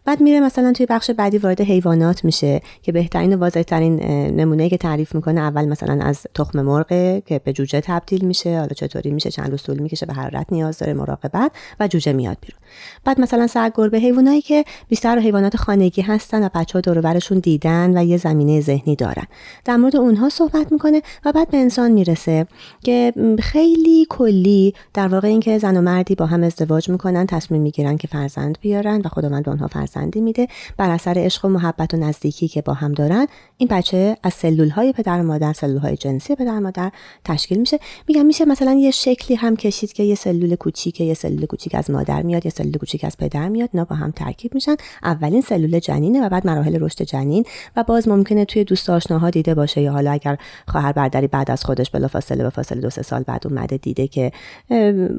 بعد 0.07 0.21
میره 0.21 0.41
مثلا 0.41 0.73
توی 0.73 0.87
بخش 0.87 1.11
بعدی 1.11 1.39
وارد 1.39 1.61
حیوانات 1.61 2.25
میشه 2.25 2.61
که 2.83 2.93
بهترین 2.93 3.35
و 3.35 3.37
واضحترین 3.37 4.03
نمونه 4.41 4.69
که 4.69 4.77
تعریف 4.77 5.15
می‌کنه 5.15 5.41
اول 5.41 5.69
مثلا 5.69 6.05
از 6.05 6.27
تخم 6.35 6.63
مرغ 6.63 6.89
که 7.27 7.41
به 7.45 7.53
جوجه 7.53 7.81
تبدیل 7.81 8.25
میشه 8.25 8.59
حالا 8.59 8.69
چطوری 8.77 9.11
میشه 9.11 9.31
چند 9.31 9.51
روز 9.51 9.63
طول 9.63 9.79
می‌کشه 9.79 10.07
به 10.07 10.13
حرارت 10.13 10.47
نیاز 10.53 10.79
داره 10.79 10.95
مراقبت 10.95 11.53
و 11.81 11.89
جوجه 11.89 12.13
میاد 12.13 12.37
بیرون. 12.41 12.61
بعد 13.05 13.21
مثلا 13.21 13.47
سگ 13.47 13.73
گربه 13.75 13.99
حیوانایی 13.99 14.43
که 14.43 14.65
بیشتر 14.89 15.19
حیوانات 15.19 15.57
خانگی 15.57 16.03
هستن 16.03 16.47
و 16.47 16.49
بچه 16.55 16.73
ها 16.73 16.81
دور 16.81 17.19
دیدن 17.19 17.99
و 17.99 18.05
یه 18.05 18.17
زمینه 18.17 18.61
ذهنی 18.61 18.97
دارن. 18.97 19.27
در 19.65 19.77
مورد 19.77 19.97
اونها 19.97 20.29
صحبت 20.29 20.73
می‌کنه 20.73 21.03
و 21.25 21.33
بعد 21.33 21.51
به 21.51 21.57
انسان 21.57 21.91
می‌رسه 21.93 22.47
که 22.83 23.13
خیلی 23.39 24.07
کلی 24.11 24.75
در 24.95 25.09
واقع 25.09 25.29
اینکه 25.29 25.59
زن 25.59 25.77
و 25.77 25.81
مردی 25.81 26.15
با 26.15 26.27
هم 26.27 26.43
ازدواج 26.43 26.91
می‌کنن 26.91 27.27
تصمیم 27.27 27.63
می‌گیرن 27.63 27.97
که 27.97 28.09
فرزند 28.09 28.59
بیارن 28.61 29.01
و 29.05 29.09
خداوند 29.09 29.45
به 29.45 29.51
اونها 29.51 29.67
فرزندی 29.97 30.21
میده 30.21 30.49
بر 30.77 30.91
اثر 30.91 31.15
عشق 31.17 31.45
و 31.45 31.49
محبت 31.49 31.95
و 31.95 31.97
نزدیکی 31.97 32.49
که 32.49 32.63
با 32.63 32.75
هم 32.75 32.93
دارن. 32.93 33.27
این 33.57 33.69
بچه 33.69 34.17
از 34.23 34.35
سلول 34.35 34.69
های 34.69 34.93
پدر 34.93 35.21
و 35.21 35.23
مادر 35.23 35.53
سلول 35.53 35.79
های 35.79 35.97
جنسی 35.97 36.35
پدر 36.35 36.53
و 36.53 36.61
مادر 36.61 36.93
تشکیل 37.25 37.59
میشه. 37.59 37.79
میگم 38.09 38.27
میشه 38.27 38.45
مثلا 38.45 38.73
یه 38.73 38.91
شکلی 38.91 39.37
هم 39.37 39.57
کشید 39.57 39.93
که 39.93 40.03
یه 40.03 40.15
سلول 40.15 40.55
کوچیک 40.55 41.01
یه 41.01 41.15
سلول 41.15 41.47
کوچیک 41.47 41.75
از 41.75 41.91
مادر 41.91 42.23
میاد 42.23 42.47
یه 42.47 42.53
سلول 42.53 42.73
کوچیک 42.73 43.05
از 43.05 43.17
پدر 43.17 43.49
میاد. 43.49 43.71
اینا 43.73 43.85
با 43.85 43.97
هم 43.97 44.11
ترکیب 44.11 44.55
میشن. 44.55 44.77
اولین 45.03 45.41
سلول 45.41 45.79
جنینه 45.79 46.27
و 46.27 46.29
بعد 46.29 46.47
مراحل 46.47 46.79
رشد 46.81 47.03
جنین 47.03 47.45
و 47.77 47.83
باز 47.83 48.09
ممکنه 48.09 48.45
توی 48.45 48.65
دوست 48.65 48.91
آشناها 48.91 49.31
دیده 49.31 49.55
باشه 49.55 49.81
یا 49.81 49.93
حالا 49.93 50.11
اگر 50.11 50.39
خواهر 50.69 50.93
برادری 50.93 51.27
بعد 51.27 51.51
از 51.51 51.65
خودش 51.65 51.91
بلافاصله 51.91 52.43
به 52.43 52.51
فاصله 52.51 52.81
دو 52.81 52.91
سه 52.91 53.03
سال 53.03 53.23
بعد 53.23 53.47
اومده 53.47 53.77
دیده 53.77 54.07
که 54.07 54.33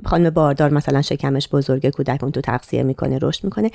خانم 0.06 0.30
باردار 0.30 0.74
مثلا 0.74 1.02
شکمش 1.02 1.50
بزرگه 1.50 1.92
کودک 1.92 2.24
اون 2.24 2.32
تو 2.32 2.42
تغذیه 2.42 2.84
می‌کنه 2.84 3.20
رشد 3.22 3.44
می‌کنه. 3.44 3.72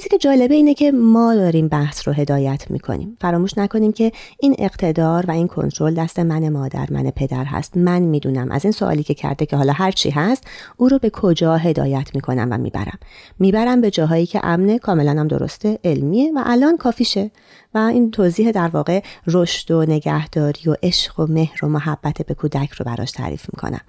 چیزی 0.00 0.08
که 0.08 0.18
جالبه 0.18 0.54
اینه 0.54 0.74
که 0.74 0.92
ما 0.92 1.34
داریم 1.34 1.68
بحث 1.68 2.08
رو 2.08 2.14
هدایت 2.14 2.70
می‌کنیم. 2.70 3.16
فراموش 3.20 3.58
نکنیم 3.58 3.92
که 3.92 4.12
این 4.40 4.56
اقتدار 4.58 5.26
و 5.26 5.30
این 5.30 5.48
کنترل 5.48 5.94
دست 5.94 6.18
من 6.18 6.48
مادر 6.48 6.86
من 6.90 7.10
پدر 7.10 7.44
هست. 7.44 7.76
من 7.76 8.02
می‌دونم 8.02 8.50
از 8.50 8.64
این 8.64 8.72
سوالی 8.72 9.02
که 9.02 9.14
کرده 9.14 9.46
که 9.46 9.56
حالا 9.56 9.72
هر 9.72 9.90
چی 9.90 10.10
هست 10.10 10.44
او 10.76 10.88
رو 10.88 10.98
به 10.98 11.10
کجا 11.10 11.56
هدایت 11.56 12.14
می‌کنم 12.14 12.48
و 12.50 12.58
می‌برم. 12.58 12.98
می‌برم 13.38 13.80
به 13.80 13.90
جاهایی 13.90 14.26
که 14.26 14.40
امنه 14.42 14.78
کاملا 14.78 15.20
هم 15.20 15.28
درسته 15.28 15.78
علمیه 15.84 16.32
و 16.32 16.42
الان 16.46 16.76
کافیشه. 16.76 17.30
و 17.74 17.78
این 17.78 18.10
توضیح 18.10 18.50
در 18.50 18.68
واقع 18.68 19.02
رشد 19.26 19.70
و 19.70 19.82
نگهداری 19.82 20.70
و 20.70 20.76
عشق 20.82 21.20
و 21.20 21.26
مهر 21.26 21.64
و 21.64 21.68
محبت 21.68 22.22
به 22.26 22.34
کودک 22.34 22.70
رو 22.70 22.84
براش 22.84 23.10
تعریف 23.10 23.46
می‌کنم. 23.52 23.80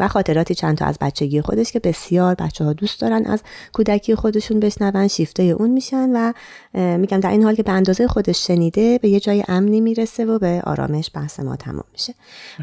و 0.00 0.08
خاطراتی 0.08 0.54
چند 0.54 0.76
تا 0.76 0.84
از 0.84 0.98
بچگی 1.00 1.40
خودش 1.40 1.72
که 1.72 1.78
بسیار 1.78 2.34
بچه 2.34 2.64
ها 2.64 2.72
دوست 2.72 3.00
دارن 3.00 3.26
از 3.26 3.42
کودکی 3.72 4.14
خودشون 4.14 4.60
بشنون 4.60 5.08
شیفته 5.08 5.42
اون 5.42 5.70
میشن 5.70 6.10
و 6.14 6.32
میگم 6.98 7.20
در 7.20 7.30
این 7.30 7.42
حال 7.42 7.54
که 7.54 7.62
به 7.62 7.72
اندازه 7.72 8.08
خودش 8.08 8.46
شنیده 8.46 8.98
به 8.98 9.08
یه 9.08 9.20
جای 9.20 9.44
امنی 9.48 9.80
می‌رسه 9.80 10.24
و 10.24 10.38
به 10.38 10.62
آرامش 10.64 11.10
بحث 11.14 11.40
ما 11.40 11.56
تمام 11.56 11.84
میشه. 11.92 12.14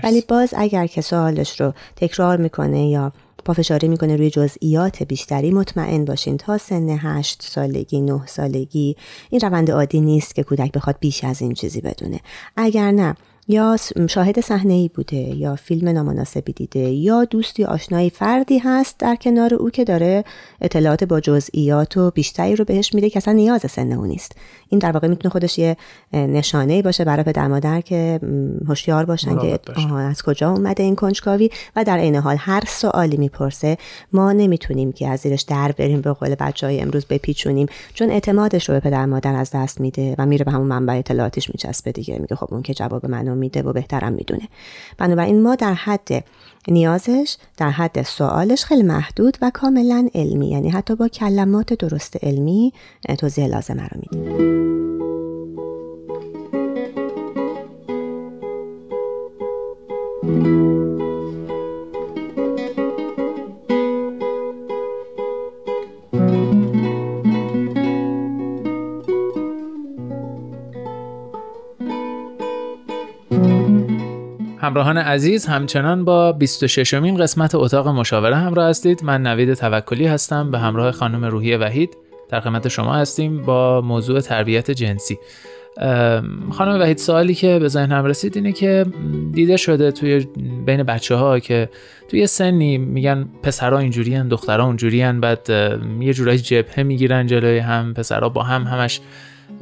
ولی 0.04 0.24
باز 0.28 0.54
اگر 0.58 0.88
که 0.88 1.02
سوالش 1.02 1.62
رو 1.62 1.74
تکرار 1.96 2.38
می‌کنه 2.38 2.90
یا 2.90 3.12
پافشاری 3.46 3.88
می‌کنه 3.88 4.16
روی 4.16 4.30
جزئیات 4.30 5.04
بیشتری 5.04 5.52
مطمئن 5.52 6.06
باشین 6.06 6.38
تا 6.38 6.58
سن 6.58 6.90
هشت 6.90 7.44
سالگی 7.44 8.02
نه 8.02 8.26
سالگی 8.26 8.96
این 9.30 9.42
روند 9.42 9.72
عادی 9.72 10.02
نیست 10.02 10.36
که 10.36 10.44
کودک 10.44 10.72
بخواد 10.72 10.96
بیش 11.00 11.24
از 11.24 11.42
این 11.42 11.54
چیزی 11.54 11.82
بدونه. 11.82 12.20
اگر 12.56 12.92
نه 12.92 13.16
یا 13.50 13.78
شاهد 14.10 14.40
صحنه 14.40 14.74
ای 14.74 14.90
بوده 14.96 15.18
یا 15.18 15.56
فیلم 15.56 15.90
نامناسبی 15.90 16.54
دیده 16.54 16.80
یا 16.80 17.26
دوستی 17.26 17.64
آشنایی 17.64 18.10
فردی 18.10 18.58
هست 18.58 18.96
در 19.00 19.16
کنار 19.16 19.54
او 19.54 19.70
که 19.70 19.84
داره 19.84 20.24
اطلاعات 20.62 21.04
با 21.04 21.20
جزئیات 21.20 21.98
و 21.98 22.12
بیشتری 22.12 22.56
رو 22.56 22.66
بهش 22.66 22.94
میده 22.94 23.10
که 23.10 23.18
اصلا 23.18 23.34
نیاز 23.34 23.66
سن 23.72 23.92
او 23.92 24.06
نیست. 24.06 24.32
این 24.70 24.80
در 24.80 24.92
واقع 24.92 25.08
می‌تونه 25.08 25.32
خودش 25.32 25.60
یه 25.60 25.78
نشانه 26.14 26.74
ای 26.74 26.82
باشه 26.82 27.06
برای 27.06 27.24
پدر 27.24 27.48
مادر 27.48 27.82
که 27.82 28.20
هوشیار 28.68 29.06
باشن 29.06 29.38
که 29.38 29.60
از 29.92 30.22
کجا 30.22 30.52
اومده 30.52 30.84
این 30.84 30.96
کنجکاوی؟ 30.96 31.50
و 31.76 31.84
در 31.84 31.98
عین 31.98 32.16
حال 32.16 32.36
هر 32.40 32.64
سوالی 32.68 33.18
می‌پرسه 33.18 33.78
ما 34.14 34.32
نمی‌تونیم 34.32 34.92
که 34.92 35.08
از 35.08 35.20
زیرش 35.20 35.42
در 35.42 35.72
بریم 35.72 36.02
به 36.02 36.14
قول 36.14 36.36
بچه 36.36 36.68
های 36.68 36.82
امروز 36.82 37.06
بپیچونیم 37.06 37.68
چون 37.94 38.10
اعتمادش 38.10 38.70
رو 38.70 38.76
به 38.76 38.80
پدر 38.80 39.06
مادر 39.06 39.36
از 39.36 39.52
دست 39.54 39.82
میده 39.82 40.16
و 40.18 40.26
میره 40.26 40.46
به 40.46 40.52
همون 40.52 40.68
منبع 40.68 40.94
اطلاعاتش 40.94 41.50
میچسبه 41.50 41.92
دیگه. 41.92 42.20
میگه 42.20 42.36
خب 42.36 42.48
اون 42.52 42.62
که 42.62 42.74
جواب 42.74 43.06
منو 43.06 43.37
میده 43.38 43.62
و 43.62 43.74
بهترم 43.74 44.14
می‌دونه. 44.14 44.48
بنابراین 44.98 45.42
ما 45.42 45.56
در 45.56 45.74
حد 45.74 46.24
نیازش 46.68 47.38
در 47.58 47.70
حد 47.70 48.02
سوالش 48.02 48.66
خیلی 48.66 48.84
محدود 48.84 49.38
و 49.42 49.52
کاملا 49.54 50.10
علمی 50.16 50.50
یعنی 50.50 50.70
حتی 50.70 50.96
با 50.96 51.08
کلمات 51.08 51.74
درست 51.74 52.24
علمی 52.24 52.74
توضیح 53.18 53.48
لازمه 53.48 53.88
رو 53.88 54.02
میدیم. 54.02 54.88
همراهان 74.68 74.98
عزیز 74.98 75.46
همچنان 75.46 76.06
با 76.06 76.32
26 76.32 76.94
مین 76.94 77.18
قسمت 77.18 77.56
اتاق 77.56 77.88
مشاوره 77.88 78.36
همراه 78.36 78.70
هستید. 78.70 79.04
من 79.04 79.22
نوید 79.22 79.54
توکلی 79.54 80.06
هستم. 80.06 80.52
به 80.52 80.60
همراه 80.60 80.92
خانم 80.92 81.26
روحی 81.26 81.56
وحید 81.56 81.98
در 82.30 82.40
خدمت 82.40 82.68
شما 82.68 82.96
هستیم 82.96 83.42
با 83.42 83.82
موضوع 83.82 84.22
تربیت 84.22 84.72
جنسی. 84.72 85.18
خانم 86.52 86.80
وحید 86.82 86.98
سوالی 86.98 87.34
که 87.34 87.60
به 87.60 87.68
ذهنم 87.68 88.06
رسید 88.06 88.36
اینه 88.36 88.52
که 88.52 88.86
دیده 89.32 89.58
شده 89.58 89.92
توی 89.92 90.28
بین 90.66 90.84
بچه 90.84 91.16
ها 91.16 91.40
که 91.40 91.70
توی 92.10 92.28
سنی 92.28 92.78
میگن 92.78 93.30
پسرها 93.44 93.80
اینجوری 93.80 94.24
دخترها 94.24 94.66
اونجوری 94.66 95.12
بعد 95.12 95.50
یه 96.00 96.14
جورایی 96.14 96.40
جبهه 96.40 96.84
می‌گیرن 96.84 97.28
جلوی 97.28 97.60
هم 97.60 97.94
پسرها 97.94 98.30
با 98.30 98.44
هم 98.44 98.64
همش 98.64 99.00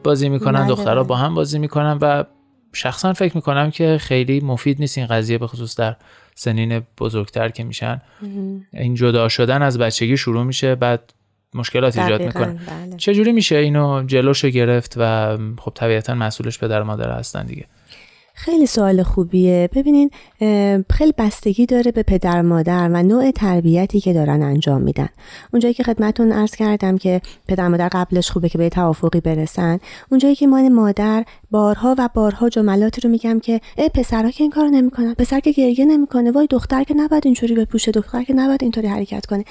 بازی 0.04 0.30
می‌کنن 0.30 0.60
بله، 0.60 0.70
دخترها. 0.70 1.04
با 1.04 1.16
هم 1.16 1.36
بازی 1.36 1.60
می‌کنن 1.60 1.98
و 2.02 2.24
شخصا 2.76 3.14
فکر 3.14 3.36
می‌کنم 3.36 3.72
که 3.72 3.98
خیلی 4.02 4.40
مفید 4.40 4.80
نیست 4.80 4.98
این 4.98 5.08
قضیه 5.08 5.38
به 5.38 5.48
خصوص 5.48 5.76
در 5.76 5.96
سنین 6.36 6.82
بزرگتر 6.98 7.50
که 7.50 7.64
میشن. 7.64 8.02
این 8.74 8.96
جدا 8.96 9.30
شدن 9.30 9.62
از 9.62 9.78
بچگی 9.78 10.18
شروع 10.18 10.44
میشه 10.44 10.76
بعد 10.76 11.14
مشکلات 11.54 11.98
ایجاد 11.98 12.22
می‌کنه. 12.22 12.46
بله. 12.46 12.98
چجوری 12.98 13.32
میشه 13.32 13.56
اینو 13.56 14.04
جلوشو 14.04 14.50
گرفت 14.50 14.94
و 14.98 15.38
خب 15.60 15.72
طبیعتا 15.76 16.16
مسئولش 16.16 16.60
پدر 16.60 16.84
مادر 16.84 17.12
هستن 17.12 17.46
دیگه؟ 17.46 17.66
خیلی 18.38 18.66
سوال 18.66 19.04
خوبیه. 19.04 19.70
ببینین 19.74 20.12
خیلی 20.90 21.14
بستگی 21.18 21.66
داره 21.66 21.92
به 21.92 22.04
پدر 22.04 22.42
مادر 22.42 22.90
و 22.94 23.04
نوع 23.04 23.32
تربیتی 23.32 24.00
که 24.00 24.14
دارن 24.14 24.42
انجام 24.42 24.82
میدن. 24.82 25.10
اونجایی 25.54 25.74
که 25.74 25.84
خدمتون 25.84 26.32
عرض 26.32 26.56
کردم 26.56 26.98
که 26.98 27.22
پدر 27.48 27.68
مادر 27.68 27.90
قبلش 27.92 28.32
خوبه 28.32 28.50
که 28.50 28.58
به 28.58 28.70
توافقی 28.70 29.20
برسن 29.20 29.80
اونجایی 30.12 30.36
که 30.36 30.48
من 30.48 30.74
مادر 30.74 31.26
بارها 31.52 31.96
و 31.98 32.10
بارها 32.14 32.50
جملاتی 32.50 33.02
رو 33.02 33.10
میگم 33.10 33.40
که 33.40 33.62
ای 33.78 33.90
پسرها 33.90 34.32
که 34.32 34.44
این 34.44 34.52
کارو 34.52 34.70
نمی‌کنن 34.70 35.14
پسر 35.14 35.40
که 35.40 35.52
گریه 35.52 35.86
نمی‌کنه 35.86 36.32
وای 36.32 36.48
دختر 36.48 36.84
که 36.84 36.94
نباید 36.94 37.26
اینجوری 37.26 37.56
بپوشه 37.56 37.92
دختر 37.92 38.24
که 38.24 38.34
نباید 38.34 38.64
اینطوری 38.64 38.88
حرکت 38.88 39.26
کنه. 39.26 39.44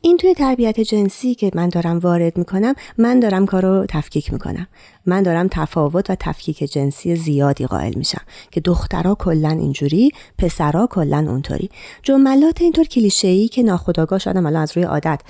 این 0.00 0.16
توی 0.16 0.34
تربیت 0.34 0.80
جنسی 0.80 1.34
که 1.34 1.50
من 1.54 1.68
دارم 1.68 1.98
وارد 1.98 2.38
می‌کنم 2.38 2.74
من 2.98 3.20
دارم 3.20 3.46
کارو 3.46 3.86
تفکیک 3.88 4.32
می‌کنم. 4.32 4.66
من 5.06 5.22
دارم 5.22 5.48
تفاوت 5.50 6.10
و 6.10 6.14
تفکیک 6.20 6.72
جنسی 6.72 7.16
زیادی 7.16 7.66
قائل 7.66 7.94
میشم 7.94 8.20
که 8.50 8.60
دخترها 8.60 9.14
کلا 9.14 9.48
اینجوری 9.48 10.10
پسرها 10.38 10.86
کلا 10.86 11.26
اونطوری. 11.28 11.70
جملات 12.02 12.62
اینطور 12.62 12.84
کلیشه 12.84 13.28
ای 13.28 13.48
که 13.48 13.62
ناخودآگاه 13.62 14.18
شدم 14.18 14.46
الان 14.46 14.62
از 14.62 14.76
روی 14.76 14.84
عادت 14.84 15.20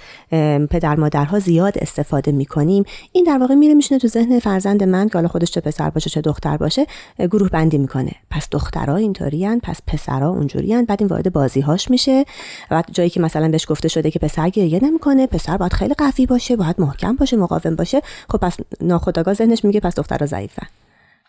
پدر 0.70 0.96
مادرها 0.96 1.38
زیاد 1.38 1.78
استفاده 1.78 2.32
می‌کنیم. 2.32 2.84
این 3.12 3.24
در 3.24 3.38
واقع 3.38 3.54
میره 3.54 3.74
میشینه 3.74 4.00
تو 4.00 4.08
ذهن 4.08 4.38
فرزند 4.38 4.82
من 4.82 5.08
که 5.08 5.14
حالا 5.14 5.28
خودش 5.28 5.50
چه 5.50 5.60
پسر 5.60 5.90
باشه 5.90 6.10
چه 6.10 6.20
دختر 6.20 6.56
باشه 6.56 6.86
گروه 7.18 7.48
بندی 7.48 7.78
می‌کنه. 7.78 8.12
پس 8.30 8.48
دخترها 8.50 8.96
اینطورین 8.96 9.60
پس 9.60 9.80
پسرها 9.86 10.28
اونجورین 10.28 10.84
بعد 10.84 11.02
این 11.02 11.08
وارد 11.08 11.32
بازیهاش 11.32 11.90
میشه. 11.90 12.24
و 12.70 12.82
جایی 12.92 13.10
که 13.10 13.20
مثلا 13.20 13.48
بهش 13.48 13.66
گفته 13.70 13.88
شده 13.88 14.10
که 14.10 14.18
پسر 14.18 14.48
گریه 14.48 14.84
نمی‌کنه 14.84 15.26
پسر 15.26 15.56
باید 15.56 15.72
خیلی 15.72 15.94
قوی 15.94 16.26
باشه 16.26 16.56
باید 16.56 16.76
محکم 16.78 17.16
باشه 17.16 17.36
مقاوم 17.36 17.76
باشه. 17.76 18.02
خب 18.30 18.38
پس 18.38 18.56
ناخودآگاه 18.80 19.34
ذهنش 19.34 19.64
میگه 19.66 19.80
پس 19.80 19.94
دخترها 19.94 20.26
ضعیفن. 20.26 20.66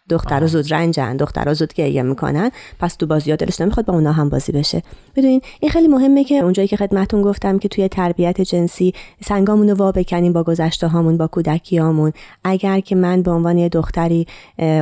دخترها 0.10 0.48
زود 0.48 0.74
رنجن 0.74 1.18
دخترها 1.18 1.54
زود 1.54 1.74
گریه 1.74 2.02
می‌کنن 2.02 2.52
پس 2.80 2.96
تو 2.96 3.06
بازی 3.08 3.36
دلش 3.36 3.62
نمی‌خواد 3.62 3.86
با 3.86 3.94
اونا 3.94 4.12
هم 4.12 4.30
بازی 4.30 4.52
بشه. 4.52 4.84
بدونین 5.16 5.42
این 5.60 5.72
خیلی 5.72 5.88
مهمه 5.88 6.24
که 6.24 6.36
اونجایی 6.36 6.68
که 6.68 6.78
خدمتون 6.78 7.22
گفتم 7.22 7.60
که 7.60 7.68
توی 7.68 7.88
تربیت 7.88 8.42
جنسی 8.42 8.94
سنگامونو 9.26 9.74
وا 9.76 9.92
بکنیم 9.92 10.34
با 10.34 10.44
گذشته 10.44 10.88
هامون 10.88 11.18
با 11.18 11.28
کودکیامون 11.28 12.12
اگر 12.44 12.80
که 12.80 12.96
من 12.96 13.22
به 13.22 13.32
عنوان 13.32 13.58
یه 13.58 13.70
دختری 13.70 14.28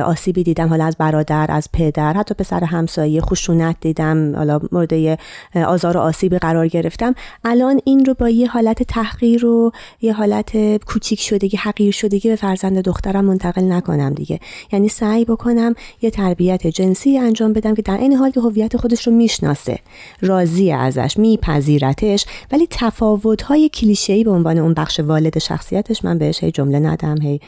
آسیبی 0.04 0.42
دیدم 0.42 0.68
حالا 0.68 0.84
از 0.84 0.96
برادر 0.98 1.46
از 1.48 1.68
پدر 1.72 2.12
حتی 2.12 2.34
پسر 2.34 2.64
همسایه 2.64 3.20
خشونت 3.20 3.76
دیدم 3.80 4.36
حالا 4.36 4.60
مورد 4.72 5.18
آزار 5.54 5.96
و 5.96 6.00
آسیبی 6.00 6.38
قرار 6.38 6.68
گرفتم 6.68 7.14
الان 7.44 7.80
این 7.84 8.04
رو 8.04 8.14
با 8.14 8.28
یه 8.28 8.48
حالت 8.48 8.82
تحقیر 8.82 9.46
و 9.46 9.72
یه 10.00 10.12
حالت 10.12 10.76
کوچیک 10.84 11.20
شدگی 11.20 11.56
حقیر 11.56 11.92
شدگی 11.92 12.28
به 12.28 12.36
فرزند 12.36 12.78
دخترم 12.78 13.24
منتقل 13.24 13.72
نکنم 13.72 14.14
دیگه. 14.14 14.40
یعنی 14.72 14.88
سعی 14.88 15.15
بکنم 15.24 15.74
یه 16.02 16.10
تربیت 16.10 16.66
جنسی 16.66 17.18
انجام 17.18 17.52
بدم 17.52 17.74
که 17.74 17.82
در 17.82 17.98
این 17.98 18.12
حال 18.12 18.30
که 18.30 18.40
هویت 18.40 18.76
خودش 18.76 19.06
رو 19.06 19.12
می‌شناسه. 19.12 19.78
راضی 20.20 20.72
ازش 20.72 21.16
میپذیرتش 21.18 22.26
ولی 22.52 22.66
تفاوت‌های 22.70 23.68
کلیشه‌ای 23.68 24.24
به 24.24 24.30
عنوان 24.30 24.58
اون 24.58 24.74
بخش 24.74 25.00
والد 25.00 25.38
شخصیتش 25.38 26.04
من 26.04 26.18
بهش 26.18 26.44
هی 26.44 26.50
جمله 26.50 26.78
ندم 26.78 27.20
هی 27.22 27.40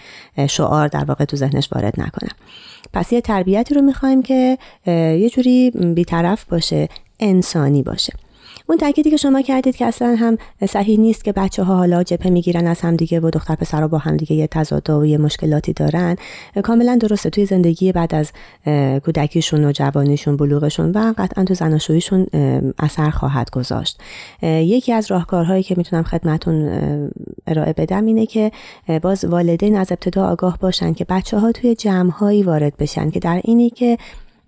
شعار 0.48 0.88
در 0.88 1.04
واقع 1.04 1.24
تو 1.24 1.36
ذهنش 1.36 1.68
وارد 1.72 2.00
نکنم. 2.00 2.34
پس 2.92 3.12
یه 3.12 3.20
تربیتی 3.20 3.74
رو 3.74 3.82
می‌خوایم 3.82 4.22
که 4.22 4.58
یه 4.86 5.30
جوری 5.30 5.70
بیطرف 5.70 6.44
باشه 6.44 6.88
انسانی 7.20 7.82
باشه. 7.82 8.12
اون 8.68 8.78
تاکیدی 8.78 9.10
که 9.10 9.16
شما 9.16 9.42
کردید 9.42 9.76
که 9.76 9.86
اصلا 9.86 10.16
هم 10.18 10.38
صحیح 10.68 11.00
نیست 11.00 11.24
که 11.24 11.32
بچه 11.32 11.62
ها 11.62 11.76
حالا 11.76 12.02
جبهه 12.02 12.30
می‌گیرن 12.30 12.66
از 12.66 12.80
همدیگه 12.80 13.20
و 13.20 13.30
دختر 13.30 13.54
پسر 13.54 13.86
با 13.86 13.98
همدیگه 13.98 14.36
یه 14.36 14.46
تضاد 14.46 14.90
و 14.90 15.06
یه 15.06 15.18
مشکلاتی 15.18 15.72
دارن. 15.72 16.16
کاملا 16.62 16.96
درسته 16.96 17.30
توی 17.30 17.46
زندگی 17.46 17.92
بعد 17.92 18.14
از 18.14 18.32
کودکیشون 19.04 19.64
و 19.64 19.72
جوانیشون 19.72 20.36
بلوغشون 20.36 20.90
و 20.90 21.14
قطعا 21.18 21.44
تو 21.44 21.54
زناشوییشون 21.54 22.26
اثر 22.78 23.10
خواهد 23.10 23.50
گذاشت. 23.50 24.00
یکی 24.42 24.92
از 24.92 25.10
راهکارهایی 25.10 25.62
که 25.62 25.74
می‌تونم 25.78 26.02
خدمتون 26.02 26.68
ارائه 27.46 27.72
بدم 27.72 28.06
اینه 28.06 28.26
که 28.26 28.52
باز 29.02 29.24
والدین 29.24 29.76
از 29.76 29.92
ابتدا 29.92 30.26
آگاه 30.26 30.58
باشن 30.58 30.92
که 30.92 31.06
بچه 31.08 31.38
ها 31.38 31.52
توی 31.52 31.74
جمعهایی 31.74 32.42
وارد 32.42 32.76
بشن 32.76 33.10
که 33.10 33.20
در 33.20 33.40
اینی 33.44 33.70
که 33.70 33.98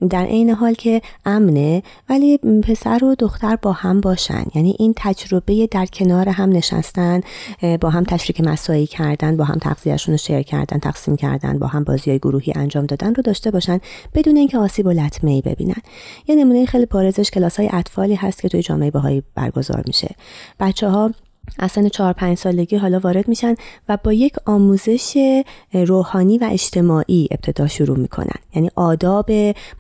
در 0.09 0.25
عین 0.25 0.51
حال 0.51 0.75
که 0.75 1.03
امنه 1.27 1.83
ولی 2.09 2.39
پسر 2.39 3.05
و 3.05 3.15
دختر 3.15 3.57
با 3.57 3.73
هم 3.73 4.01
باشن. 4.01 4.45
یعنی 4.55 4.77
این 4.79 4.95
تجربه 4.97 5.69
در 5.71 5.87
کنار 5.87 6.29
هم 6.29 6.49
نشستن 6.49 7.21
با 7.81 7.91
هم 7.91 8.05
تشریک 8.05 8.41
مسایی 8.41 8.87
کردن 8.87 9.37
با 9.37 9.45
هم 9.45 9.59
تغذیهشون 9.59 10.13
رو 10.13 10.19
شیر 10.19 10.43
کردن 10.43 10.79
تقسیم 10.79 11.17
کردن 11.17 11.59
با 11.59 11.67
هم 11.67 11.85
بازی 11.85 12.11
های 12.11 12.19
گروهی 12.19 12.53
انجام 12.57 12.87
دادن 12.87 13.15
رو 13.15 13.23
داشته 13.23 13.51
باشن 13.51 13.81
بدون 14.15 14.37
اینکه 14.37 14.59
آسیب 14.59 14.87
و 14.87 14.91
لطمه 14.91 15.31
ای 15.31 15.43
ببینن. 15.43 15.83
یه 16.29 16.35
نمونه 16.35 16.67
خیلی 16.67 16.87
بارزش 16.87 17.31
کلاس 17.31 17.57
های 17.57 17.69
اطفالی 17.73 18.15
هست 18.15 18.43
که 18.43 18.49
توی 18.49 18.63
جامعه 18.63 18.91
باهایی 18.91 19.23
برگزار 19.35 19.83
میشه. 19.87 20.15
بچه 20.61 20.89
ها 20.89 21.11
از 21.59 21.73
سن 21.73 21.89
چهار 21.89 22.13
پنج 22.13 22.39
سالگی 22.39 22.77
حالا 22.77 22.99
وارد 22.99 23.29
میشن 23.29 23.55
و 23.89 23.99
با 24.05 24.13
یک 24.13 24.35
آموزش 24.47 25.43
روحانی 25.73 26.39
و 26.39 26.49
اجتماعی 26.53 27.29
ابتدا 27.31 27.67
شروع 27.67 27.99
می‌کنن. 27.99 28.37
یعنی 28.55 28.71
آداب 28.77 29.31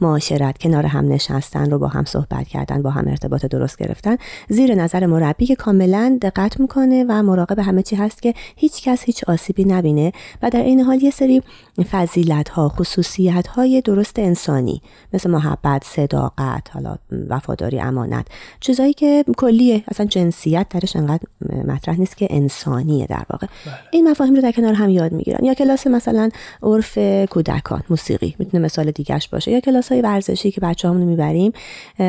معاشرت 0.00 0.58
کنار 0.58 0.86
هم 0.86 1.12
نشستن 1.12 1.70
رو 1.70 1.78
با 1.78 1.88
هم 1.88 2.04
صحبت 2.04 2.48
کردن 2.48 2.82
با 2.82 2.90
هم 2.90 3.08
ارتباط 3.08 3.46
درست 3.46 3.78
گرفتن. 3.78 4.16
زیر 4.48 4.74
نظر 4.74 5.06
مربی 5.06 5.46
که 5.46 5.54
کاملا 5.54 6.18
دقت 6.22 6.60
می‌کنه 6.60 7.04
و 7.08 7.22
مراقب 7.22 7.58
همه 7.58 7.82
چی 7.82 7.96
هست 7.96 8.22
که 8.22 8.34
هیچ 8.56 8.82
کس 8.82 9.04
هیچ 9.04 9.24
آسیبی 9.24 9.64
نبینه 9.64 10.12
و 10.42 10.50
در 10.50 10.62
این 10.62 10.80
حال 10.80 11.02
یه 11.02 11.10
سری 11.10 11.42
فضیلت 11.90 12.48
ها 12.48 12.68
خصوصیت 12.68 13.46
های 13.46 13.80
درست 13.80 14.18
انسانی 14.18 14.82
مثل 15.12 15.30
محبت 15.30 15.84
صداقت 15.84 16.70
حالا 16.74 16.96
وفاداری 17.28 17.80
امانت 17.80 18.26
چیزایی 18.60 18.92
که 18.92 19.24
کلیه 19.36 19.84
اصلا 19.88 20.06
جنسیت 20.06 20.66
درش 20.70 20.96
انقدر 20.96 21.22
مطرح 21.62 22.00
نیست 22.00 22.16
که 22.16 22.26
انسانیه 22.30 23.06
در 23.06 23.24
واقع. 23.30 23.46
بله. 23.66 23.74
این 23.92 24.10
مفاهیم 24.10 24.34
رو 24.34 24.42
در 24.42 24.52
کنار 24.52 24.74
هم 24.74 24.90
یاد 24.90 25.12
می‌گیرن. 25.12 25.44
یا 25.44 25.54
کلاس 25.54 25.86
مثلا 25.86 26.28
عرف 26.62 26.98
کودکان 27.30 27.82
موسیقی 27.90 28.34
می‌تونه 28.38 28.64
مثال 28.64 28.90
دیگهش 28.90 29.28
باشه. 29.28 29.50
یا 29.50 29.60
کلاس 29.60 29.88
های 29.88 30.00
ورزشی 30.00 30.50
که 30.50 30.60
بچه 30.60 30.88
همونو 30.88 31.06
می‌بریم 31.06 31.52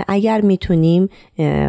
اگر 0.07 0.41
می‌تونیم 0.41 1.09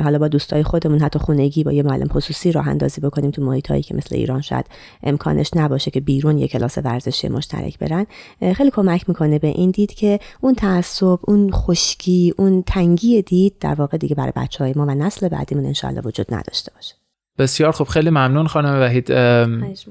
حالا 0.04 0.18
با 0.18 0.28
دوستای 0.28 0.62
خودمون 0.62 0.98
حتی 0.98 1.18
خونگی 1.18 1.64
با 1.64 1.72
یه 1.72 1.82
معلم 1.82 2.08
خصوصی 2.08 2.52
راه 2.52 2.68
اندازی 2.68 3.00
بکنیم 3.00 3.30
تو 3.30 3.42
محیط 3.42 3.70
هایی 3.70 3.82
که 3.82 3.94
مثل 3.94 4.14
ایران 4.16 4.40
شاید 4.40 4.66
امکانش 5.02 5.50
نباشه 5.56 5.90
که 5.90 6.00
بیرون 6.00 6.38
یه 6.38 6.48
کلاس 6.48 6.78
ورزشی 6.78 7.28
مشترک 7.28 7.78
برن 7.78 8.06
خیلی 8.52 8.70
کمک 8.70 9.08
می‌کنه 9.08 9.38
به 9.38 9.48
این 9.48 9.70
دید 9.70 9.94
که 9.94 10.20
اون 10.40 10.54
تعصب 10.54 11.18
اون 11.22 11.50
خشکی 11.50 12.34
اون 12.38 12.62
تنگی 12.66 13.22
دید 13.22 13.54
در 13.60 13.74
واقع 13.74 13.96
دیگه 13.96 14.14
برای 14.14 14.32
بچه 14.36 14.64
های 14.64 14.72
ما 14.76 14.86
و 14.86 14.94
نسل 14.94 15.28
بعدیمون 15.28 15.66
انشالله 15.66 16.00
وجود 16.00 16.34
نداشته 16.34 16.72
باشه. 16.74 17.01
بسیار 17.38 17.72
خوب 17.72 17.88
خیلی 17.88 18.10
ممنون 18.10 18.46
خانم 18.46 18.80
وحید. 18.80 19.10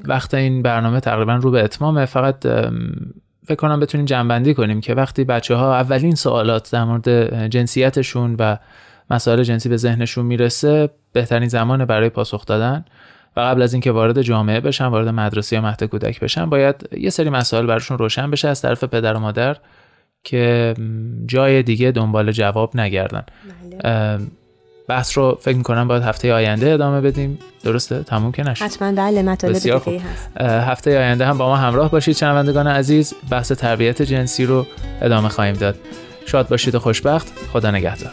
وقت 0.04 0.34
این 0.34 0.62
برنامه 0.62 1.00
تقریبا 1.00 1.36
رو 1.36 1.52
به 1.52 1.64
اتمامه 1.64 2.06
فقط 2.06 2.48
فکر 3.46 3.56
کنم 3.56 3.80
بتونیم 3.80 4.06
جنبندی 4.06 4.54
کنیم 4.54 4.82
که 4.82 4.94
وقتی 4.94 5.24
بچه 5.24 5.56
ها 5.56 5.76
اولین 5.76 6.16
سوالات 6.16 6.72
در 6.72 6.84
مورد 6.84 7.48
جنسیتشون 7.48 8.36
و 8.40 8.58
مسائل 9.10 9.44
جنسی 9.44 9.70
به 9.70 9.78
ذهنشون 9.78 10.26
می‌رسه 10.26 10.90
بهترین 11.14 11.48
زمان 11.48 11.86
برای 11.86 12.10
پاسخ 12.10 12.46
دادن 12.46 12.86
و 13.38 13.40
قبل 13.40 13.62
از 13.62 13.74
اینکه 13.74 13.92
وارد 13.92 14.22
جامعه 14.22 14.60
بشن 14.60 14.86
وارد 14.86 15.08
مدرسه 15.08 15.56
یا 15.56 15.62
مهد 15.62 15.84
کودک 15.84 16.20
بشن 16.20 16.46
باید 16.46 16.90
یه 16.98 17.10
سری 17.10 17.30
مسائل 17.30 17.66
براشون 17.66 17.98
روشن 17.98 18.32
بشه 18.32 18.48
از 18.48 18.62
طرف 18.62 18.84
پدر 18.84 19.14
و 19.14 19.20
مادر 19.20 19.58
که 20.24 20.74
جای 21.26 21.64
دیگه 21.64 21.92
دنبال 21.92 22.32
جواب 22.32 22.78
نگردن. 22.78 23.24
بله. 23.84 24.20
بحث 24.92 25.18
رو 25.18 25.38
فکر 25.42 25.58
می‌کنم 25.58 25.88
باید 25.88 26.04
هفته 26.04 26.34
آینده 26.34 26.74
ادامه 26.74 27.02
بدیم. 27.02 27.40
درسته؟ 27.64 28.04
تموم 28.04 28.32
که 28.32 28.44
نشد. 28.44 28.66
حتما. 28.66 28.92
بله 28.92 29.24
مطالب 29.24 29.54
دیگه 29.58 29.76
هست. 29.76 30.42
هفته 30.42 30.98
آینده 30.98 31.26
هم 31.26 31.38
با 31.38 31.48
ما 31.48 31.56
همراه 31.56 31.92
باشید 31.92 32.16
شنوندگان 32.16 32.68
عزیز. 32.68 33.14
بحث 33.30 33.52
تربیت 33.52 34.02
جنسی 34.02 34.46
رو 34.46 34.66
ادامه 35.02 35.30
خواهیم 35.30 35.56
داد. 35.56 35.76
شاد 36.26 36.50
باشید 36.50 36.76
و 36.76 36.80
خوشبخت. 36.80 37.28
خدا 37.54 37.72
نگهدار. 37.72 38.12